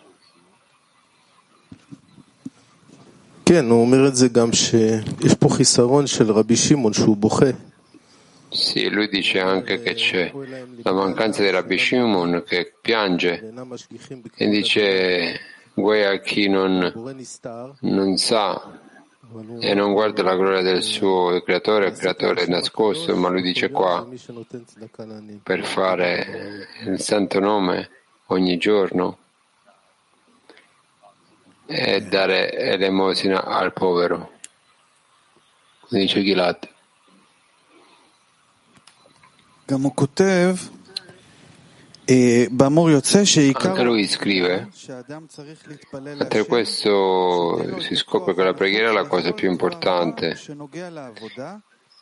כן, 3.48 3.70
הוא 3.70 3.80
אומר 3.80 4.08
את 4.08 4.16
זה 4.16 4.28
גם 4.28 4.52
שיש 4.52 5.34
פה 5.38 5.48
חיסרון 5.48 6.06
של 6.06 6.32
רבי 6.32 6.56
שמעון 6.56 6.92
שהוא 6.92 7.16
בוכה. 7.16 7.46
Sì, 8.54 8.88
lui 8.88 9.08
dice 9.08 9.40
anche 9.40 9.82
che 9.82 9.94
c'è 9.94 10.32
la 10.84 10.92
mancanza 10.92 11.42
di 11.42 11.50
Rabbi 11.50 11.76
Shimon 11.76 12.44
che 12.46 12.74
piange 12.80 13.40
ואינם 13.42 13.70
משגיחים 13.70 14.22
e 14.36 14.48
dice 14.48 15.40
guai 15.74 16.04
a 16.04 16.20
chi 16.20 16.48
non, 16.48 16.92
בורא 16.94 17.12
נסתר, 17.12 17.72
non 17.82 18.16
sa 18.16 18.60
אבל 19.32 19.44
הוא 19.48 19.60
e 19.60 19.74
non 19.74 19.92
guarda 19.92 20.22
la 20.22 20.36
gloria 20.36 20.62
del 20.62 20.82
suo 20.84 21.42
creatore, 21.42 21.88
il 21.88 21.96
creatore 21.96 22.42
è 22.44 22.46
nascosto, 22.46 23.16
ma 23.16 23.28
lui 23.28 23.42
dice 23.42 23.70
qua 23.70 24.06
מי 24.08 24.18
שנותן 24.18 24.64
צדקה 24.64 25.04
לעניים. 25.04 25.38
per 25.42 25.64
fare 25.64 26.26
il 26.86 27.00
santo 27.00 27.40
nome 27.40 27.88
ogni 28.26 28.56
giorno 28.56 29.18
e 31.71 32.01
dare 32.01 32.51
elemosina 32.51 33.43
al 33.43 33.71
povero. 33.73 34.31
Dice 35.87 36.23
Gilad. 36.23 36.67
Anche 43.67 43.83
lui 43.83 44.07
scrive, 44.07 44.67
mentre 45.99 46.47
questo 46.47 47.79
si 47.79 47.95
scopre 47.95 48.33
che 48.33 48.43
la 48.43 48.53
preghiera 48.55 48.89
è 48.89 48.93
la 48.93 49.05
cosa 49.05 49.31
più 49.33 49.47
importante 49.47 50.35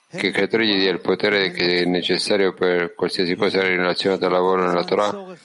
che 0.10 0.28
il 0.28 0.34
creatore 0.34 0.66
gli 0.66 0.78
dia 0.78 0.90
il 0.90 1.02
potere 1.02 1.52
che 1.52 1.82
è 1.82 1.86
necessario 1.86 2.54
per 2.54 2.94
qualsiasi 2.94 3.36
cosa 3.36 3.62
relazionata 3.62 4.28
al 4.28 4.32
lavoro 4.32 4.66
nella 4.66 4.86
Torah 4.86 5.36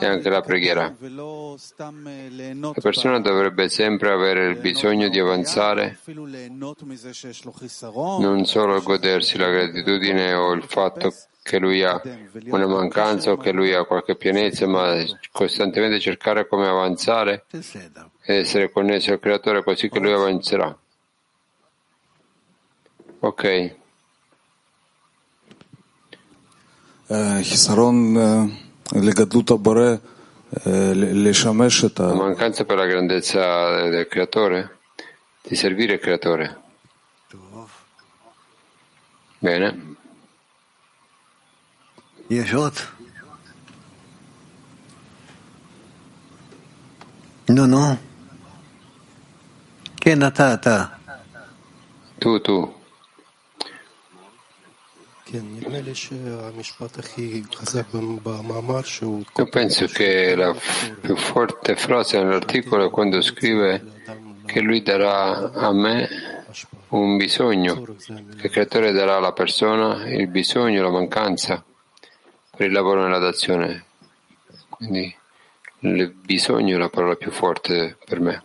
e 0.00 0.06
anche 0.06 0.28
la 0.30 0.40
preghiera. 0.40 0.94
La 1.00 2.72
persona 2.80 3.18
dovrebbe 3.18 3.68
sempre 3.68 4.12
avere 4.12 4.46
il 4.46 4.56
bisogno 4.58 5.08
di 5.08 5.18
avanzare, 5.18 5.98
non 8.20 8.44
solo 8.44 8.80
godersi 8.80 9.36
la 9.38 9.50
gratitudine 9.50 10.32
o 10.34 10.52
il 10.52 10.62
fatto 10.62 11.12
che 11.42 11.58
lui 11.58 11.82
ha 11.82 12.00
una 12.44 12.68
mancanza 12.68 13.32
o 13.32 13.36
che 13.36 13.50
lui 13.50 13.74
ha 13.74 13.84
qualche 13.84 14.14
pienezza, 14.14 14.68
ma 14.68 15.04
costantemente 15.32 15.98
cercare 15.98 16.46
come 16.46 16.68
avanzare 16.68 17.46
e 17.50 18.36
essere 18.36 18.70
connesso 18.70 19.10
al 19.12 19.18
creatore 19.18 19.64
così 19.64 19.88
che 19.88 19.98
lui 19.98 20.12
avanzerà. 20.12 20.78
Ok. 23.18 23.80
La 32.08 32.14
mancanza 32.14 32.64
per 32.64 32.76
la 32.78 32.86
grandezza 32.86 33.88
del 33.88 34.08
creatore, 34.08 34.78
di 35.42 35.54
servire 35.54 35.94
il 35.94 36.00
creatore. 36.00 36.60
Bene. 39.38 39.96
No, 47.46 47.66
no. 47.66 47.98
Che 49.94 50.14
natata? 50.14 50.98
Tu, 52.18 52.40
tu. 52.40 52.81
Io 59.36 59.48
penso 59.48 59.86
che 59.86 60.34
la 60.34 60.54
più 61.00 61.16
forte 61.16 61.76
frase 61.76 62.22
nell'articolo 62.22 62.86
è 62.86 62.90
quando 62.90 63.20
scrive 63.22 64.02
che 64.44 64.60
lui 64.60 64.82
darà 64.82 65.52
a 65.52 65.72
me 65.72 66.08
un 66.88 67.16
bisogno, 67.16 67.82
che 67.82 68.46
il 68.46 68.50
creatore 68.50 68.92
darà 68.92 69.16
alla 69.16 69.32
persona 69.32 70.06
il 70.08 70.28
bisogno, 70.28 70.82
la 70.82 70.90
mancanza 70.90 71.64
per 72.54 72.66
il 72.66 72.72
lavoro 72.72 73.02
nella 73.02 73.18
dazione. 73.18 73.84
Quindi 74.68 75.14
il 75.80 76.10
bisogno 76.10 76.76
è 76.76 76.78
la 76.78 76.90
parola 76.90 77.14
più 77.14 77.30
forte 77.30 77.96
per 78.04 78.20
me. 78.20 78.42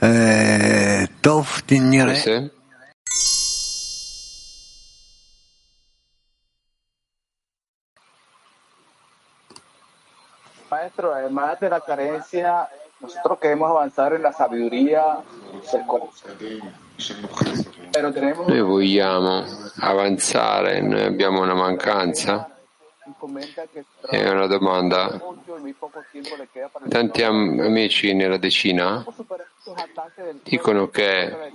Eh, 0.00 1.08
Questo 2.10 2.30
è? 2.30 2.50
Maestro, 10.84 11.14
además 11.14 11.58
de 11.60 11.70
la 11.70 11.80
carencia, 11.80 12.68
nosotros 13.00 13.38
queremos 13.38 13.70
avanzar 13.70 14.12
en 14.12 14.22
la 14.22 14.34
sabiduría 14.34 15.16
del 15.72 15.86
corazón. 15.86 16.36
Noi 18.46 18.60
vogliamo 18.60 19.44
avanzare, 19.80 20.82
noi 20.82 21.04
abbiamo 21.04 21.40
una 21.40 21.54
mancanza. 21.54 22.50
È 24.10 24.28
una 24.28 24.46
domanda. 24.46 25.18
Tanti 26.88 27.22
am- 27.22 27.60
amici 27.60 28.12
nella 28.12 28.36
decina 28.36 29.02
¿Cómo 29.04 29.16
superar 29.16 29.46
estos 29.56 29.76
ataques 29.78 30.24
del 30.24 30.40
dicono 30.42 30.88
che 30.88 31.52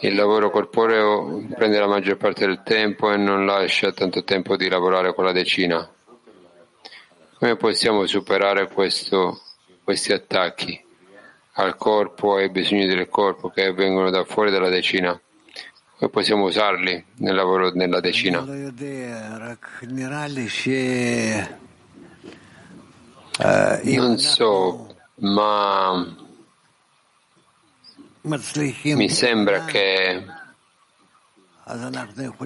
il 0.00 0.14
lavoro 0.14 0.50
corporeo 0.50 1.42
prende 1.54 1.78
la 1.78 1.86
maggior 1.86 2.16
parte 2.16 2.46
del 2.46 2.62
tempo 2.62 3.10
e 3.10 3.16
non 3.16 3.46
lascia 3.46 3.92
tanto 3.92 4.24
tempo 4.24 4.56
di 4.56 4.68
lavorare 4.68 5.14
con 5.14 5.24
la 5.24 5.32
decina. 5.32 5.88
Come 7.38 7.56
possiamo 7.56 8.06
superare 8.06 8.66
questo, 8.68 9.42
questi 9.84 10.12
attacchi 10.12 10.82
al 11.52 11.76
corpo 11.76 12.38
e 12.38 12.44
ai 12.44 12.50
bisogni 12.50 12.86
del 12.86 13.08
corpo 13.08 13.50
che 13.50 13.72
vengono 13.72 14.08
da 14.10 14.24
fuori 14.24 14.50
dalla 14.50 14.70
decina? 14.70 15.20
Come 15.98 16.10
possiamo 16.10 16.44
usarli 16.44 17.04
nel 17.16 17.34
lavoro 17.34 17.70
nella 17.72 18.00
decina? 18.00 18.40
Non 23.82 24.18
so, 24.18 24.96
ma 25.16 26.16
mi 28.22 29.08
sembra 29.10 29.64
che 29.66 30.24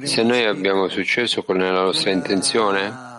se 0.02 0.22
noi 0.22 0.44
abbiamo 0.44 0.88
successo 0.88 1.42
con 1.42 1.58
la 1.58 1.70
nostra 1.70 2.10
intenzione, 2.10 3.09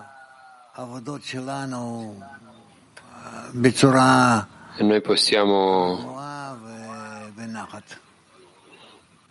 noi 4.83 5.01
possiamo 5.01 5.95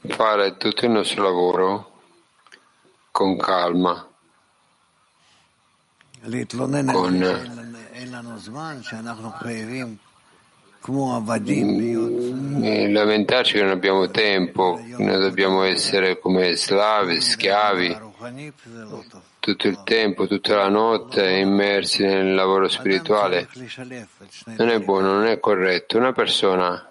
fare 0.08 0.56
tutto 0.56 0.84
il 0.84 0.90
nostro 0.92 1.22
lavoro 1.24 2.00
con 3.10 3.36
calma, 3.36 4.06
con 6.92 7.10
Mm, 11.62 12.92
lamentarci 12.94 13.54
che 13.54 13.62
non 13.62 13.70
abbiamo 13.72 14.08
tempo, 14.10 14.80
noi 14.96 15.18
dobbiamo 15.18 15.62
essere 15.64 16.18
come 16.18 16.54
slavi, 16.56 17.20
schiavi, 17.20 17.98
tutto 19.40 19.66
il 19.68 19.82
tempo, 19.84 20.26
tutta 20.26 20.56
la 20.56 20.68
notte 20.68 21.38
immersi 21.38 22.04
nel 22.04 22.34
lavoro 22.34 22.68
spirituale. 22.68 23.48
Non 24.56 24.68
è 24.68 24.78
buono, 24.80 25.12
non 25.12 25.26
è 25.26 25.40
corretto. 25.40 25.96
Una 25.96 26.12
persona 26.12 26.90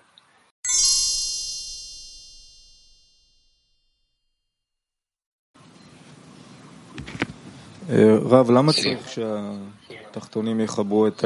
Sì. 8.72 8.98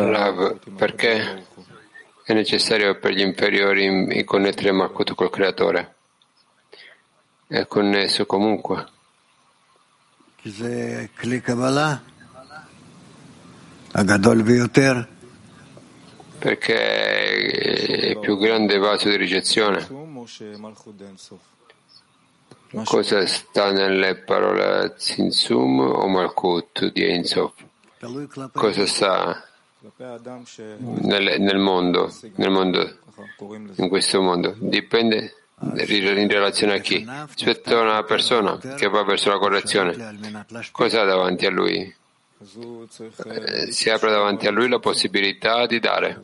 Rav, 0.09 0.59
perché 0.77 1.45
è 2.23 2.33
necessario 2.33 2.97
per 2.99 3.11
gli 3.11 3.19
inferiori 3.19 4.23
connettere 4.23 4.71
Malkut 4.71 5.13
col 5.13 5.29
creatore? 5.29 5.95
È 7.47 7.67
connesso 7.67 8.25
comunque. 8.25 8.85
Perché 16.37 16.75
è 16.75 18.05
il 18.07 18.19
più 18.19 18.37
grande 18.37 18.77
vaso 18.77 19.07
di 19.07 19.15
ricezione. 19.15 19.87
Cosa 22.83 23.25
sta 23.25 23.71
nelle 23.71 24.15
parole 24.15 24.95
Zinsum 24.97 25.79
o 25.79 26.07
Malkut 26.09 26.91
di 26.91 27.03
Einsof? 27.03 27.53
Cosa 28.51 28.85
sta 28.85 29.47
nel, 30.79 31.39
nel, 31.39 31.57
mondo, 31.57 32.13
nel 32.35 32.49
mondo, 32.49 32.97
in 33.75 33.87
questo 33.87 34.21
mondo? 34.21 34.55
Dipende 34.59 35.42
in 35.63 36.27
relazione 36.27 36.73
a 36.75 36.79
chi? 36.79 37.05
Rispetto 37.35 37.77
a 37.77 37.81
una 37.81 38.03
persona 38.03 38.57
che 38.57 38.87
va 38.87 39.03
verso 39.03 39.29
la 39.29 39.37
correzione, 39.37 40.45
cosa 40.71 41.01
ha 41.01 41.05
davanti 41.05 41.45
a 41.45 41.49
lui? 41.49 41.95
Eh, 43.25 43.71
si 43.71 43.89
apre 43.89 44.11
davanti 44.11 44.47
a 44.47 44.51
lui 44.51 44.67
la 44.67 44.79
possibilità 44.79 45.65
di 45.65 45.79
dare. 45.79 46.21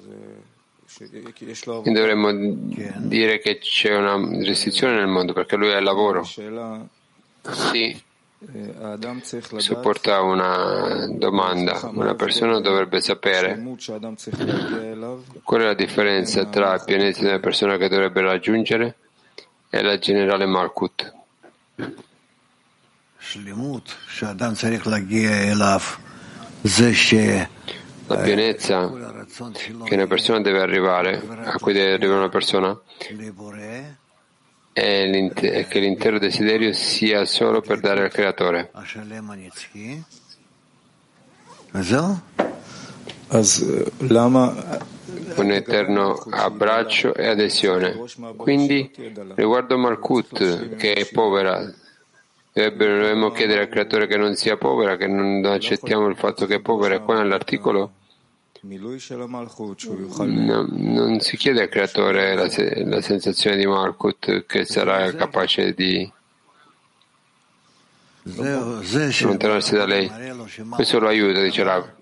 Dovremmo 1.84 2.30
dire 2.34 3.40
che 3.40 3.60
c'è 3.60 3.96
una 3.96 4.18
restrizione 4.44 4.96
nel 4.96 5.08
mondo 5.08 5.32
perché 5.32 5.56
lui 5.56 5.70
è 5.70 5.78
il 5.78 5.84
lavoro. 5.84 6.24
Sì, 6.24 8.04
supporta 9.58 10.22
una 10.22 11.08
domanda. 11.10 11.90
Una 11.94 12.16
persona 12.16 12.60
dovrebbe 12.60 13.00
sapere 13.00 13.62
qual 15.44 15.62
è 15.62 15.66
la 15.66 15.74
differenza 15.74 16.46
tra 16.46 16.74
il 16.74 16.84
pianeta 16.86 17.22
della 17.22 17.40
persona 17.40 17.78
che 17.78 17.88
dovrebbe 17.88 18.22
raggiungere 18.22 18.96
e 19.70 19.82
la 19.82 19.98
generale 19.98 20.46
Malkut. 20.46 21.14
La 28.08 28.18
pienezza 28.18 28.92
che 29.84 29.94
una 29.94 30.08
persona 30.08 30.42
deve 30.42 30.62
arrivare, 30.62 31.22
a 31.44 31.60
cui 31.60 31.74
deve 31.74 31.94
arrivare 31.94 32.20
una 32.20 32.30
persona, 32.30 32.80
è, 34.74 35.66
che 35.68 35.80
l'intero 35.80 36.18
desiderio 36.18 36.74
sia 36.74 37.26
solo 37.26 37.62
per 37.62 37.80
dare 37.80 38.04
al 38.04 38.12
creatore. 38.12 38.72
Un 45.36 45.52
eterno 45.52 46.14
abbraccio 46.30 47.14
e 47.14 47.28
adesione. 47.28 47.98
Quindi, 48.36 48.92
riguardo 49.36 49.78
Malkut, 49.78 50.76
che 50.76 50.94
è 50.94 51.06
povera, 51.10 51.72
dovremmo 52.54 53.32
chiedere 53.32 53.62
al 53.62 53.70
creatore 53.70 54.08
che 54.08 54.18
non 54.18 54.36
sia 54.36 54.58
povera, 54.58 54.98
che 54.98 55.08
non 55.08 55.46
accettiamo 55.46 56.08
il 56.08 56.18
fatto 56.18 56.46
che 56.46 56.56
è 56.56 56.60
povera. 56.60 57.00
Qua 57.00 57.20
nell'articolo 57.20 57.92
No, 60.26 60.68
non 60.70 61.20
si 61.22 61.38
chiede 61.38 61.62
al 61.62 61.70
creatore 61.70 62.36
la, 62.36 62.50
la, 62.86 63.02
sensazione 63.02 63.56
di 63.56 63.66
Malkut 63.66 64.46
che 64.46 64.66
sarà 64.66 65.14
capace 65.14 65.74
di 65.74 66.12
allontanarsi 68.38 69.76
da 69.76 69.86
lei. 69.86 70.12
Questo 70.76 71.00
lo 71.00 71.08
aiuta, 71.08 71.42
dice 71.42 71.64
Rav. 71.64 71.99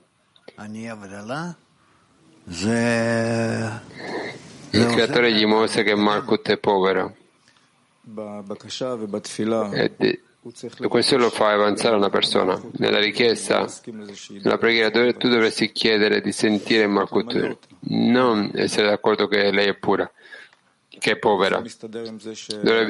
Il 4.71 4.85
creatore 4.87 5.31
gli 5.31 5.45
mostra 5.45 5.83
che 5.83 5.95
Malkut 5.95 6.49
è 6.49 6.57
povero. 6.57 7.15
E 9.71 10.87
questo 10.87 11.17
lo 11.17 11.29
fa 11.29 11.51
avanzare 11.51 11.95
una 11.95 12.09
persona. 12.09 12.59
Nella 12.77 12.99
richiesta, 12.99 13.67
nella 14.41 14.57
preghiera, 14.57 14.89
dove 14.89 15.13
tu 15.15 15.29
dovresti 15.29 15.71
chiedere 15.71 16.21
di 16.21 16.31
sentire 16.31 16.87
Malkut, 16.87 17.57
non 17.89 18.49
essere 18.55 18.87
d'accordo 18.87 19.27
che 19.27 19.51
lei 19.51 19.67
è 19.67 19.75
pura, 19.75 20.09
che 20.87 21.11
è 21.11 21.17
povera. 21.17 21.61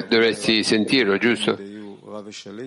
Dovresti 0.07 0.63
sentirlo, 0.63 1.17
giusto? 1.17 1.59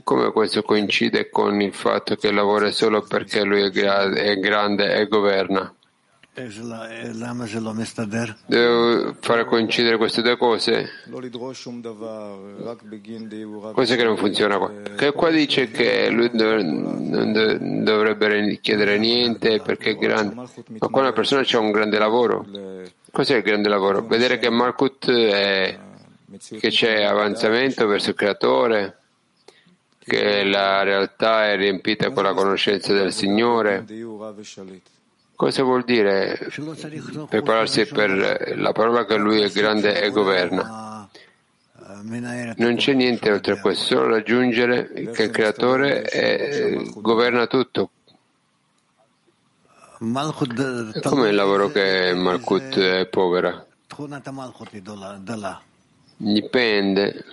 Come 0.05 0.31
questo 0.33 0.63
coincide 0.63 1.31
con 1.31 1.61
il 1.61 1.73
fatto 1.73 2.15
che 2.17 2.31
lavora 2.31 2.71
solo 2.71 3.03
perché 3.03 3.43
lui 3.43 3.63
è, 3.63 3.71
gra- 3.71 4.13
è 4.13 4.39
grande 4.39 4.95
e 4.97 5.07
governa? 5.09 5.75
Devo 8.47 9.15
fare 9.19 9.45
coincidere 9.47 9.97
queste 9.97 10.23
due 10.23 10.37
cose? 10.37 10.89
Cosa 13.73 13.97
che 13.97 14.05
non 14.05 14.17
funziona 14.17 14.57
qua? 14.59 14.71
Che 14.97 15.13
qua 15.13 15.31
dice 15.31 15.71
che 15.71 16.09
lui 16.09 16.31
non 16.33 17.83
dovrebbe 17.83 18.59
chiedere 18.61 18.97
niente 18.99 19.61
perché 19.61 19.91
è 19.91 19.97
grande, 19.97 20.35
ma 20.35 20.89
qua 20.89 21.01
una 21.01 21.13
persona 21.13 21.43
c'è 21.43 21.59
un 21.59 21.73
grande 21.73 21.99
lavoro. 21.99 22.47
Cos'è 23.11 23.37
il 23.37 23.43
grande 23.43 23.69
lavoro? 23.69 24.07
Vedere 24.07 24.39
che 24.39 24.51
Malkut 24.51 25.11
è 25.11 25.79
che 26.61 26.69
c'è 26.69 27.03
avanzamento 27.03 27.87
verso 27.89 28.11
il 28.11 28.17
creatore, 28.17 29.00
la 30.45 30.83
realtà 30.83 31.51
è 31.51 31.57
riempita 31.57 32.11
con 32.11 32.25
la 32.25 32.35
conoscenza 32.35 32.93
del 32.93 33.13
Signore. 33.13 33.85
Cosa 35.35 35.63
vuol 35.63 35.85
dire 35.85 36.51
prepararsi 37.29 37.87
per 37.87 38.55
la 38.57 38.73
parola 38.73 39.07
che 39.07 39.17
lui 39.17 39.41
è 39.41 39.49
grande 39.49 40.03
e 40.03 40.11
governa? 40.11 41.09
Non 42.57 42.77
c'è 42.77 42.93
niente 42.93 43.31
oltre 43.31 43.55
a 43.55 43.61
questo, 43.61 43.85
solo 43.85 44.09
raggiungere 44.09 44.91
che 45.13 45.25
il 45.25 45.31
creatore 45.31 46.03
è, 46.03 46.77
governa 46.97 47.47
tutto. 47.47 47.91
È 49.99 51.01
come 51.03 51.29
il 51.29 51.35
lavoro 51.35 51.69
che 51.69 52.15
Malkut 52.15 52.79
è 52.79 53.07
povera. 53.07 53.67
Dipende 56.17 57.25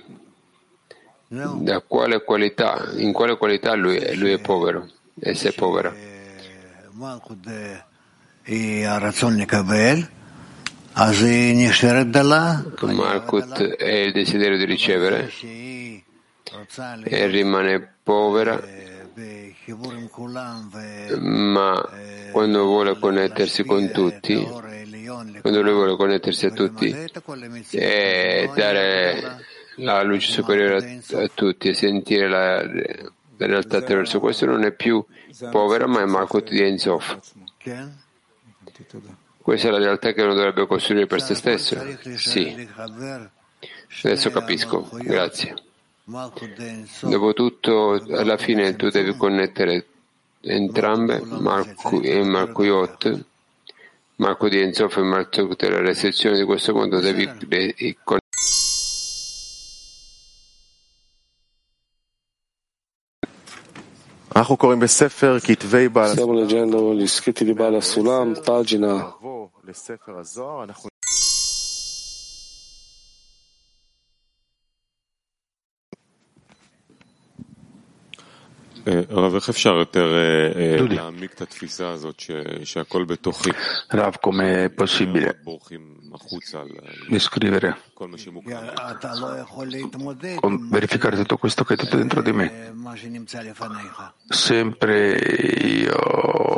quale 1.87 2.23
qualità, 2.23 2.91
in 2.95 3.11
quale 3.11 3.37
qualità 3.37 3.75
lui, 3.75 4.15
lui 4.15 4.31
è 4.31 4.39
povero, 4.39 4.87
e 5.19 5.33
se 5.33 5.49
è 5.49 5.53
povera. 5.53 5.93
Malkut 12.81 13.61
è 13.75 13.91
il 13.91 14.13
desiderio 14.13 14.57
di 14.57 14.65
ricevere? 14.65 15.29
e 17.03 17.27
rimane 17.27 17.95
povera, 18.03 18.61
ma 21.19 21.89
quando 22.31 22.63
vuole 22.65 22.97
connettersi 22.97 23.63
con 23.63 23.91
tutti, 23.91 24.47
quando 25.41 25.61
lui 25.61 25.73
vuole 25.73 25.95
connettersi 25.97 26.45
a 26.45 26.51
tutti 26.51 26.95
e 27.71 28.49
dare 28.55 29.45
la 29.77 30.03
luce 30.03 30.31
superiore 30.31 31.01
a, 31.13 31.21
a 31.21 31.29
tutti 31.33 31.69
e 31.69 31.73
sentire 31.73 32.27
la, 32.27 32.63
la 32.63 33.45
realtà 33.45 33.77
attraverso 33.77 34.19
questo 34.19 34.45
non 34.45 34.63
è 34.63 34.71
più 34.71 35.03
povera 35.51 35.87
ma 35.87 36.01
è 36.01 36.05
Malkut 36.05 36.49
di 36.49 36.61
Ensof. 36.61 37.19
Questa 39.37 39.67
è 39.67 39.71
la 39.71 39.77
realtà 39.77 40.11
che 40.11 40.21
uno 40.21 40.33
dovrebbe 40.33 40.67
costruire 40.67 41.07
per 41.07 41.21
se 41.21 41.35
stesso? 41.35 41.81
Sì. 42.15 42.67
Adesso 44.03 44.29
capisco. 44.29 44.89
Grazie. 44.91 45.55
Dopotutto, 47.01 47.91
alla 48.11 48.37
fine 48.37 48.75
tu 48.75 48.89
devi 48.89 49.15
connettere 49.15 49.85
entrambe, 50.41 51.21
Marco 51.21 52.01
e 52.01 52.23
Marcoiot, 52.23 53.25
Marco 54.15 54.49
di 54.49 54.59
Enzof 54.59 54.97
e 54.97 55.01
Marco 55.01 55.53
della 55.55 55.79
restrizione 55.79 56.37
di 56.37 56.43
questo 56.43 56.73
mondo, 56.73 56.99
devi 56.99 57.25
connettere. 58.03 58.26
Stiamo 66.11 66.33
leggendo 66.33 66.93
gli 66.93 67.07
scritti 67.07 67.43
di 67.43 67.53
Bala 67.53 67.81
Sulam, 67.81 68.39
רב, 79.10 79.34
איך 79.34 79.48
אפשר 79.48 79.74
יותר 79.74 80.14
להעמיק 80.88 81.32
את 81.32 81.40
התפיסה 81.40 81.88
הזאת 81.90 82.22
שהכל 82.64 83.04
בתוכי? 83.04 83.50
Rav, 83.90 84.14
com'è 84.20 84.70
possibile 84.74 85.40
descrivere, 87.08 87.76
verificare 90.70 91.16
tutto 91.16 91.36
questo 91.36 91.64
che 91.64 91.74
è 91.74 91.76
tutto 91.76 91.96
dentro 91.96 92.22
di 92.22 92.32
me? 92.32 92.72
Sempre 94.28 94.96
io 95.86 95.98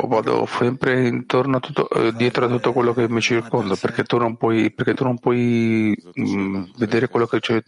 vado 0.07 0.45
sempre 0.45 1.07
intorno 1.07 1.57
a 1.57 1.59
tutto, 1.59 1.87
dietro 2.15 2.45
a 2.45 2.49
tutto 2.49 2.73
quello 2.73 2.93
che 2.93 3.07
mi 3.09 3.21
circonda, 3.21 3.75
perché 3.75 4.03
tu 4.03 4.17
non 4.17 4.35
puoi, 4.37 4.71
perché 4.71 4.93
tu 4.93 5.03
non 5.03 5.17
puoi 5.19 5.95
mh, 6.13 6.63
vedere 6.77 7.07
quello 7.07 7.27
che 7.27 7.39
c'è 7.39 7.61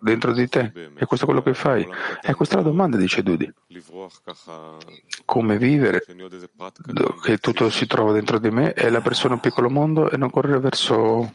dentro 0.00 0.32
di 0.32 0.48
te. 0.48 0.72
E 0.96 1.06
questo 1.06 1.24
è 1.24 1.28
quello 1.28 1.42
che 1.42 1.54
fai. 1.54 1.86
E 2.22 2.34
questa 2.34 2.54
è 2.54 2.58
la 2.58 2.64
domanda, 2.64 2.96
dice 2.96 3.22
Dudi. 3.29 3.53
Come 5.25 5.57
vivere 5.57 6.03
che 7.21 7.37
tutto 7.37 7.69
si 7.69 7.85
trova 7.85 8.11
dentro 8.11 8.39
di 8.39 8.49
me 8.49 8.73
è 8.73 8.89
la 8.89 9.01
persona 9.01 9.35
un 9.35 9.39
piccolo 9.39 9.69
mondo 9.69 10.09
e 10.09 10.17
non 10.17 10.29
correre 10.29 10.59
verso 10.59 11.33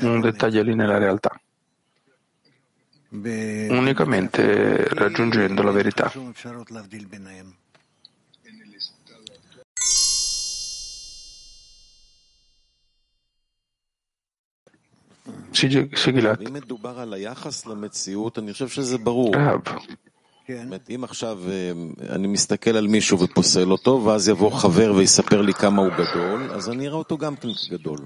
un 0.00 0.20
dettaglio 0.20 0.62
lì 0.62 0.74
nella 0.74 0.98
realtà. 0.98 1.40
Unicamente 3.10 4.88
raggiungendo 4.88 5.62
la 5.62 5.70
verità. 5.70 6.12
Sì, 15.52 15.68
sì, 15.94 16.10
Gilad. 16.12 16.38
Rav, 19.34 19.60
אם 20.94 21.04
עכשיו 21.04 21.38
אני 22.10 22.26
מסתכל 22.28 22.76
על 22.76 22.86
מישהו 22.86 23.20
ופוסל 23.20 23.70
אותו, 23.70 24.02
ואז 24.04 24.28
יבוא 24.28 24.50
חבר 24.50 24.92
ויספר 24.96 25.40
לי 25.42 25.54
כמה 25.54 25.82
הוא 25.82 25.90
גדול, 25.90 26.50
אז 26.52 26.70
אני 26.70 26.86
אראה 26.86 26.96
אותו 26.96 27.18
גם 27.18 27.36
כן 27.36 27.48
כגדול. 27.68 27.98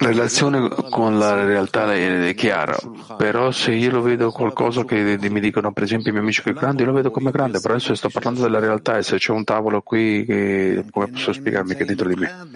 La 0.00 0.08
relazione 0.08 0.68
con 0.90 1.18
la 1.18 1.44
realtà 1.44 1.92
è 1.92 2.32
chiara, 2.34 2.76
però 3.16 3.50
se 3.50 3.72
io 3.72 3.90
lo 3.90 4.00
vedo 4.00 4.30
qualcosa 4.30 4.84
che 4.84 5.18
mi 5.20 5.40
dicono, 5.40 5.72
per 5.72 5.82
esempio, 5.82 6.10
i 6.10 6.12
miei 6.12 6.24
amici 6.24 6.40
che 6.40 6.50
è 6.50 6.52
grande, 6.52 6.82
io 6.82 6.88
lo 6.88 6.94
vedo 6.94 7.10
come 7.10 7.32
grande, 7.32 7.58
però 7.60 7.74
adesso 7.74 7.94
sto 7.96 8.08
parlando 8.08 8.42
della 8.42 8.60
realtà 8.60 8.96
e 8.96 9.02
se 9.02 9.16
c'è 9.16 9.32
un 9.32 9.42
tavolo 9.42 9.82
qui, 9.82 10.24
che, 10.24 10.84
come 10.90 11.08
posso 11.08 11.32
spiegarmi 11.32 11.74
che 11.74 11.82
è 11.82 11.86
dentro 11.86 12.08
di 12.08 12.14
me? 12.14 12.48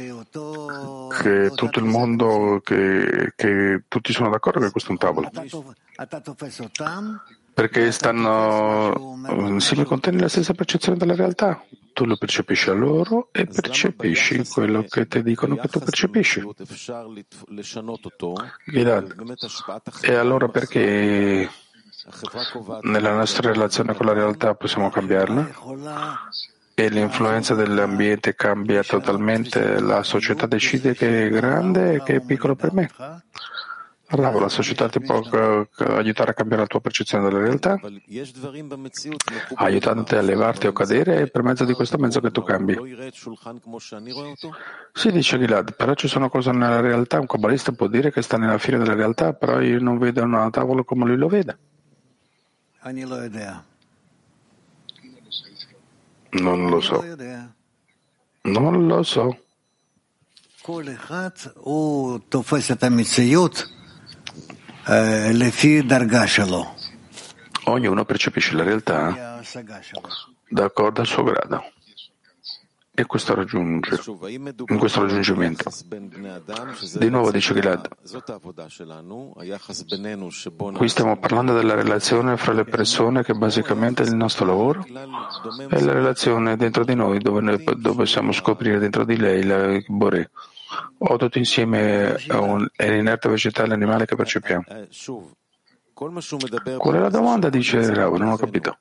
Che 1.20 1.50
tutto 1.54 1.78
il 1.80 1.84
mondo, 1.84 2.60
che, 2.62 3.32
che 3.34 3.82
tutti 3.88 4.12
sono 4.12 4.30
d'accordo 4.30 4.60
che 4.60 4.70
questo 4.70 4.90
è 4.90 4.92
un 4.92 4.98
tavolo 4.98 5.30
perché 7.54 7.92
stanno 7.92 9.16
insieme 9.48 9.84
con 9.84 10.00
te 10.00 10.10
nella 10.10 10.28
stessa 10.28 10.54
percezione 10.54 10.98
della 10.98 11.14
realtà. 11.14 11.64
Tu 11.92 12.06
lo 12.06 12.16
percepisci 12.16 12.70
a 12.70 12.72
loro 12.72 13.28
e 13.32 13.46
percepisci 13.46 14.46
quello 14.48 14.82
che 14.88 15.06
ti 15.06 15.22
dicono 15.22 15.56
che 15.56 15.68
tu 15.68 15.78
percepisci. 15.78 16.42
E 20.00 20.14
allora 20.14 20.48
perché 20.48 21.50
nella 22.82 23.14
nostra 23.14 23.52
relazione 23.52 23.94
con 23.94 24.06
la 24.06 24.12
realtà 24.12 24.54
possiamo 24.54 24.90
cambiarla? 24.90 25.50
E 26.74 26.88
l'influenza 26.88 27.54
dell'ambiente 27.54 28.34
cambia 28.34 28.82
totalmente, 28.82 29.78
la 29.78 30.02
società 30.02 30.46
decide 30.46 30.94
che 30.94 31.26
è 31.26 31.28
grande 31.28 31.96
e 31.96 32.02
che 32.02 32.16
è 32.16 32.20
piccolo 32.20 32.54
per 32.54 32.72
me. 32.72 32.90
Bravo, 34.14 34.40
la 34.40 34.48
società 34.48 34.88
ti 34.90 35.00
può 35.00 35.22
aiutare 35.78 36.32
a 36.32 36.34
cambiare 36.34 36.62
la 36.62 36.66
tua 36.66 36.80
percezione 36.80 37.24
della 37.24 37.42
realtà, 37.42 37.80
aiutandoti 39.54 40.14
a 40.16 40.20
levarti 40.20 40.66
o 40.66 40.72
cadere, 40.72 41.20
e 41.20 41.26
per 41.28 41.42
mezzo 41.42 41.64
di 41.64 41.72
questo 41.72 41.96
mezzo 41.96 42.20
che 42.20 42.30
tu 42.30 42.42
cambi. 42.42 42.76
Si 44.92 45.10
dice 45.10 45.38
Gilad, 45.38 45.74
però 45.74 45.94
ci 45.94 46.08
sono 46.08 46.28
cose 46.28 46.52
nella 46.52 46.80
realtà, 46.80 47.20
un 47.20 47.26
kabbalista 47.26 47.72
può 47.72 47.86
dire 47.86 48.12
che 48.12 48.20
sta 48.20 48.36
nella 48.36 48.58
fine 48.58 48.76
della 48.76 48.94
realtà, 48.94 49.32
però 49.32 49.60
io 49.60 49.80
non 49.80 49.96
vedo 49.98 50.22
una 50.22 50.50
tavola 50.50 50.82
come 50.84 51.06
lui 51.06 51.16
lo 51.16 51.28
vede. 51.28 51.58
Non 56.32 56.68
lo 56.68 56.80
so. 56.80 57.02
Non 58.42 58.86
lo 58.86 59.02
so. 59.02 59.38
Ognuno 67.64 68.04
percepisce 68.04 68.54
la 68.56 68.64
realtà 68.64 69.40
d'accordo 70.48 71.00
al 71.00 71.06
suo 71.06 71.22
grado. 71.22 71.64
E 72.94 73.06
questo 73.06 73.34
raggiunge, 73.34 73.98
in 74.36 74.78
questo 74.78 75.00
raggiungimento. 75.00 75.70
Di 76.98 77.08
nuovo 77.08 77.30
dice 77.30 77.54
Gilad, 77.54 77.88
qui 80.74 80.88
stiamo 80.90 81.16
parlando 81.16 81.54
della 81.54 81.74
relazione 81.74 82.36
fra 82.36 82.52
le 82.52 82.64
persone 82.64 83.22
che 83.22 83.32
basicamente 83.32 84.02
è 84.02 84.06
il 84.06 84.14
nostro 84.14 84.44
lavoro 84.44 84.84
e 84.84 85.80
la 85.80 85.92
relazione 85.92 86.56
dentro 86.56 86.84
di 86.84 86.94
noi 86.94 87.18
dove, 87.18 87.40
noi, 87.40 87.64
dove 87.64 87.94
possiamo 87.94 88.30
scoprire 88.30 88.78
dentro 88.78 89.06
di 89.06 89.16
lei 89.16 89.42
la 89.42 89.80
Boré 89.86 90.30
o 90.98 91.16
tutto 91.16 91.38
insieme 91.38 92.14
è, 92.14 92.34
un, 92.34 92.66
è 92.74 92.88
l'inerte 92.88 93.28
vegetale 93.28 93.74
animale 93.74 94.06
che 94.06 94.16
percepiamo? 94.16 94.64
Qual 96.78 96.94
è 96.94 96.98
la 96.98 97.10
domanda? 97.10 97.48
Dice 97.48 97.92
Rav, 97.92 98.16
non 98.16 98.28
ho 98.28 98.36
capito. 98.36 98.78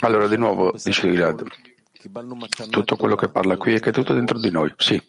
Allora, 0.00 0.28
di 0.28 0.36
nuovo, 0.36 0.72
dice 0.72 1.10
Gilad, 1.10 1.44
tutto 2.70 2.96
quello 2.96 3.16
che 3.16 3.28
parla 3.28 3.56
qui 3.56 3.74
è 3.74 3.80
che 3.80 3.90
è 3.90 3.92
tutto 3.92 4.14
dentro 4.14 4.38
di 4.38 4.50
noi, 4.50 4.72
sì. 4.76 5.02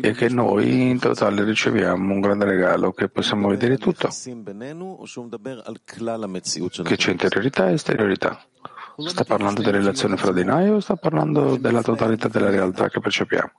E 0.00 0.12
che 0.12 0.28
noi 0.28 0.90
in 0.90 0.98
totale 0.98 1.44
riceviamo 1.44 2.12
un 2.12 2.20
grande 2.20 2.44
regalo, 2.44 2.92
che 2.92 3.08
possiamo 3.08 3.48
vedere 3.48 3.76
tutto. 3.76 4.08
Che 6.82 6.96
c'è 6.96 7.10
interiorità 7.10 7.68
e 7.68 7.72
esteriorità. 7.72 8.40
Sta 8.98 9.24
parlando 9.24 9.62
delle 9.62 9.78
relazioni 9.78 10.16
fra 10.16 10.32
di 10.32 10.44
noi 10.44 10.68
o 10.68 10.80
sta 10.80 10.96
parlando 10.96 11.56
della 11.56 11.82
totalità 11.82 12.28
della 12.28 12.50
realtà 12.50 12.88
che 12.88 13.00
percepiamo? 13.00 13.52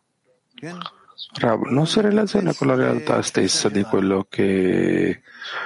Rav, 1.36 1.61
non 1.63 1.88
si 1.88 2.01
relaziona 2.01 2.53
con 2.53 2.67
la 2.67 2.76
realtà 2.76 3.21
stessa 3.21 3.69
di 3.69 3.84
quello 3.84 4.26
che 4.30 5.21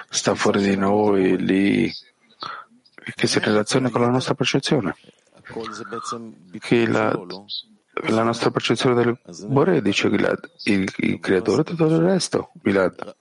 sta 0.10 0.36
fuori 0.36 0.62
di 0.62 0.76
noi, 0.78 1.38
lì, 1.38 1.92
che 3.16 3.28
si 3.28 3.40
relaziona 3.40 3.90
con 3.90 4.02
la 4.02 4.10
nostra 4.10 4.34
percezione. 4.34 4.96
Che 6.60 6.88
la, 6.88 7.12
la 8.10 8.22
nostra 8.24 8.52
percezione 8.52 8.96
del 8.96 9.18
Bore, 9.48 9.82
dice 9.82 10.10
Gilad, 10.10 10.50
il, 10.66 10.88
il 10.98 11.20
creatore 11.20 11.64
di 11.64 11.70
tutto 11.70 11.86
il 11.86 12.00
resto, 12.02 12.52
Gilad. 12.62 13.16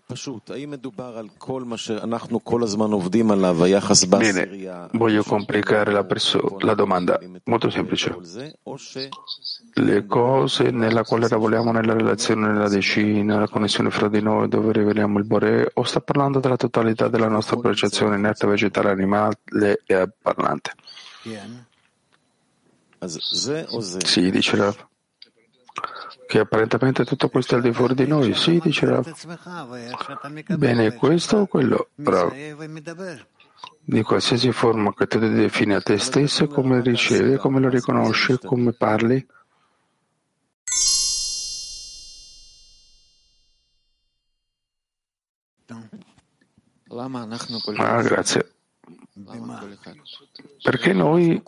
Bene, 4.18 4.89
voglio 4.93 5.22
complicare 5.22 5.93
la, 5.93 6.05
perso- 6.05 6.57
la 6.61 6.74
domanda, 6.74 7.18
molto 7.45 7.70
semplice. 7.70 8.14
Le 9.79 10.07
cose 10.07 10.70
nella 10.70 11.03
quale 11.03 11.29
lavoriamo 11.29 11.70
nella 11.70 11.93
relazione, 11.93 12.47
nella 12.47 12.70
decina, 12.70 13.35
nella 13.35 13.49
connessione 13.49 13.91
fra 13.91 14.09
di 14.09 14.22
noi, 14.22 14.49
dove 14.49 14.72
riveliamo 14.72 15.18
il 15.18 15.27
Bore, 15.27 15.70
o 15.74 15.83
sta 15.83 16.01
parlando 16.01 16.41
della 16.41 16.57
totalità 16.57 17.09
della 17.09 17.29
nostra 17.29 17.59
percezione 17.59 18.16
inerte, 18.16 18.47
vegetale, 18.47 18.91
animale 18.91 19.39
e 19.85 20.09
parlante? 20.22 20.72
Sì, 23.99 24.31
dice 24.31 24.57
Rav. 24.57 24.89
Che 26.27 26.39
apparentemente 26.39 27.05
tutto 27.05 27.29
questo 27.29 27.55
è 27.55 27.59
al 27.59 27.62
di 27.62 27.72
fuori 27.74 27.95
di 27.95 28.07
noi. 28.07 28.33
Sì, 28.33 28.59
dice 28.62 28.87
Rav. 28.87 29.07
Bene, 30.57 30.95
questo 30.95 31.37
o 31.37 31.47
quello? 31.47 31.91
Rav. 31.97 32.33
Di 33.85 34.03
qualsiasi 34.03 34.53
forma 34.53 34.95
che 34.95 35.07
tu 35.07 35.18
defini 35.18 35.74
a 35.74 35.83
te 35.83 35.99
stesso, 35.99 36.47
come 36.47 36.81
ricevi, 36.81 37.37
come 37.37 37.61
lo 37.61 37.68
riconosci, 37.68 38.39
come 38.43 38.72
parli, 38.72 39.24
Ah, 47.77 48.03
grazie. 48.03 48.53
Perché 50.63 50.93
noi 50.93 51.43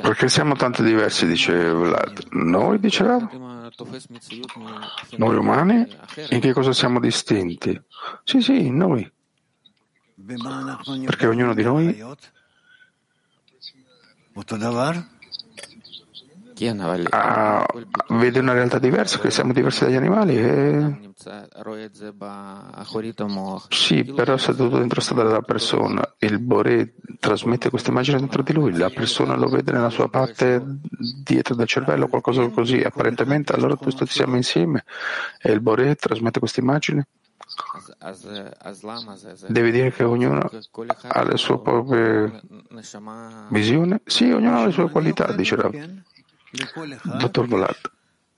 perché 0.00 0.28
siamo 0.28 0.54
tanto 0.54 0.82
diversi, 0.82 1.26
dice 1.26 1.70
Vlad. 1.72 2.26
Noi, 2.30 2.78
dice 2.78 3.04
Rav? 3.04 3.30
Noi 5.16 5.36
umani? 5.36 5.86
In 6.30 6.40
che 6.40 6.52
cosa 6.52 6.72
siamo 6.72 7.00
distinti? 7.00 7.80
Sì, 8.24 8.40
sì, 8.40 8.70
noi. 8.70 9.10
Perché 11.04 11.26
ognuno 11.26 11.54
di 11.54 11.62
noi 11.62 12.02
ah, 17.10 17.66
vede 18.10 18.38
una 18.38 18.52
realtà 18.52 18.78
diversa, 18.78 19.18
che 19.18 19.30
siamo 19.30 19.52
diversi 19.52 19.84
dagli 19.84 19.96
animali. 19.96 20.36
E... 20.36 21.10
Sì, 23.70 24.04
però 24.04 24.36
se 24.36 24.54
tutto 24.54 24.78
dentro 24.78 25.00
sta 25.00 25.14
dalla 25.14 25.40
persona, 25.40 26.02
il 26.18 26.38
Bore 26.38 26.94
trasmette 27.18 27.70
questa 27.70 27.90
immagine 27.90 28.18
dentro 28.18 28.42
di 28.42 28.52
lui, 28.52 28.76
la 28.76 28.90
persona 28.90 29.36
lo 29.36 29.48
vede 29.48 29.72
nella 29.72 29.90
sua 29.90 30.08
parte 30.08 30.62
dietro 31.22 31.54
del 31.54 31.66
cervello, 31.66 32.08
qualcosa 32.08 32.46
così, 32.48 32.80
apparentemente 32.80 33.52
allora 33.52 33.76
tutti 33.76 34.06
siamo 34.06 34.36
insieme 34.36 34.84
e 35.40 35.52
il 35.52 35.60
Bore 35.60 35.94
trasmette 35.96 36.38
questa 36.38 36.60
immagine. 36.60 37.06
Devi 39.48 39.70
dire 39.70 39.92
che 39.92 40.04
ognuno 40.04 40.48
ha 41.08 41.22
le 41.22 41.36
sue 41.36 41.60
proprie 41.60 42.40
visioni? 43.50 44.00
Sì, 44.04 44.30
ognuno 44.30 44.60
ha 44.60 44.66
le 44.66 44.72
sue 44.72 44.90
qualità, 44.90 45.32
dice 45.32 45.56
Rav. 45.56 45.74
Dottor 47.18 47.46
Volat. 47.46 47.90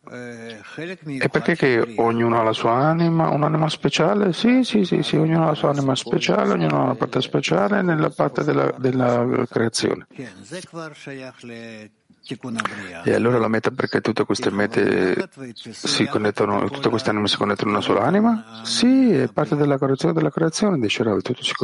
E 0.07 1.29
perché 1.31 1.57
che 1.57 1.95
ognuno 1.97 2.39
ha 2.39 2.43
la 2.43 2.53
sua 2.53 2.73
anima, 2.75 3.31
un'anima 3.31 3.71
speciale? 3.71 4.35
Sì, 4.35 4.63
sì, 4.63 4.85
sì, 4.85 5.03
sì, 5.03 5.17
ognuno 5.17 5.45
ha 5.45 5.47
la 5.47 5.55
sua 5.55 5.71
anima 5.71 5.95
speciale, 5.95 6.53
ognuno 6.53 6.81
ha 6.81 6.85
una 6.85 6.95
parte 6.95 7.23
speciale 7.23 7.81
nella 7.81 8.11
parte 8.11 8.45
della, 8.45 8.71
della 8.77 9.47
creazione. 9.49 10.07
E 13.05 13.15
allora 13.15 13.39
la 13.39 13.49
meta 13.49 13.71
perché 13.71 14.03
tutte 14.03 14.25
queste 14.27 14.51
mete 14.51 15.27
si 15.71 16.07
connettono, 16.07 16.69
tutte 16.69 16.91
queste 16.91 17.09
anime 17.09 17.27
si 17.29 17.39
connettono 17.39 17.71
in 17.71 17.77
una 17.77 17.85
sola 17.85 18.03
anima? 18.03 18.61
Sì, 18.63 19.11
è 19.11 19.29
parte 19.29 19.57
della 19.57 19.79
correzione 19.79 20.13
della 20.13 20.31
creazione, 20.31 20.79
dice 20.79 21.03
Rav, 21.03 21.23
tutto 21.23 21.43
si 21.43 21.55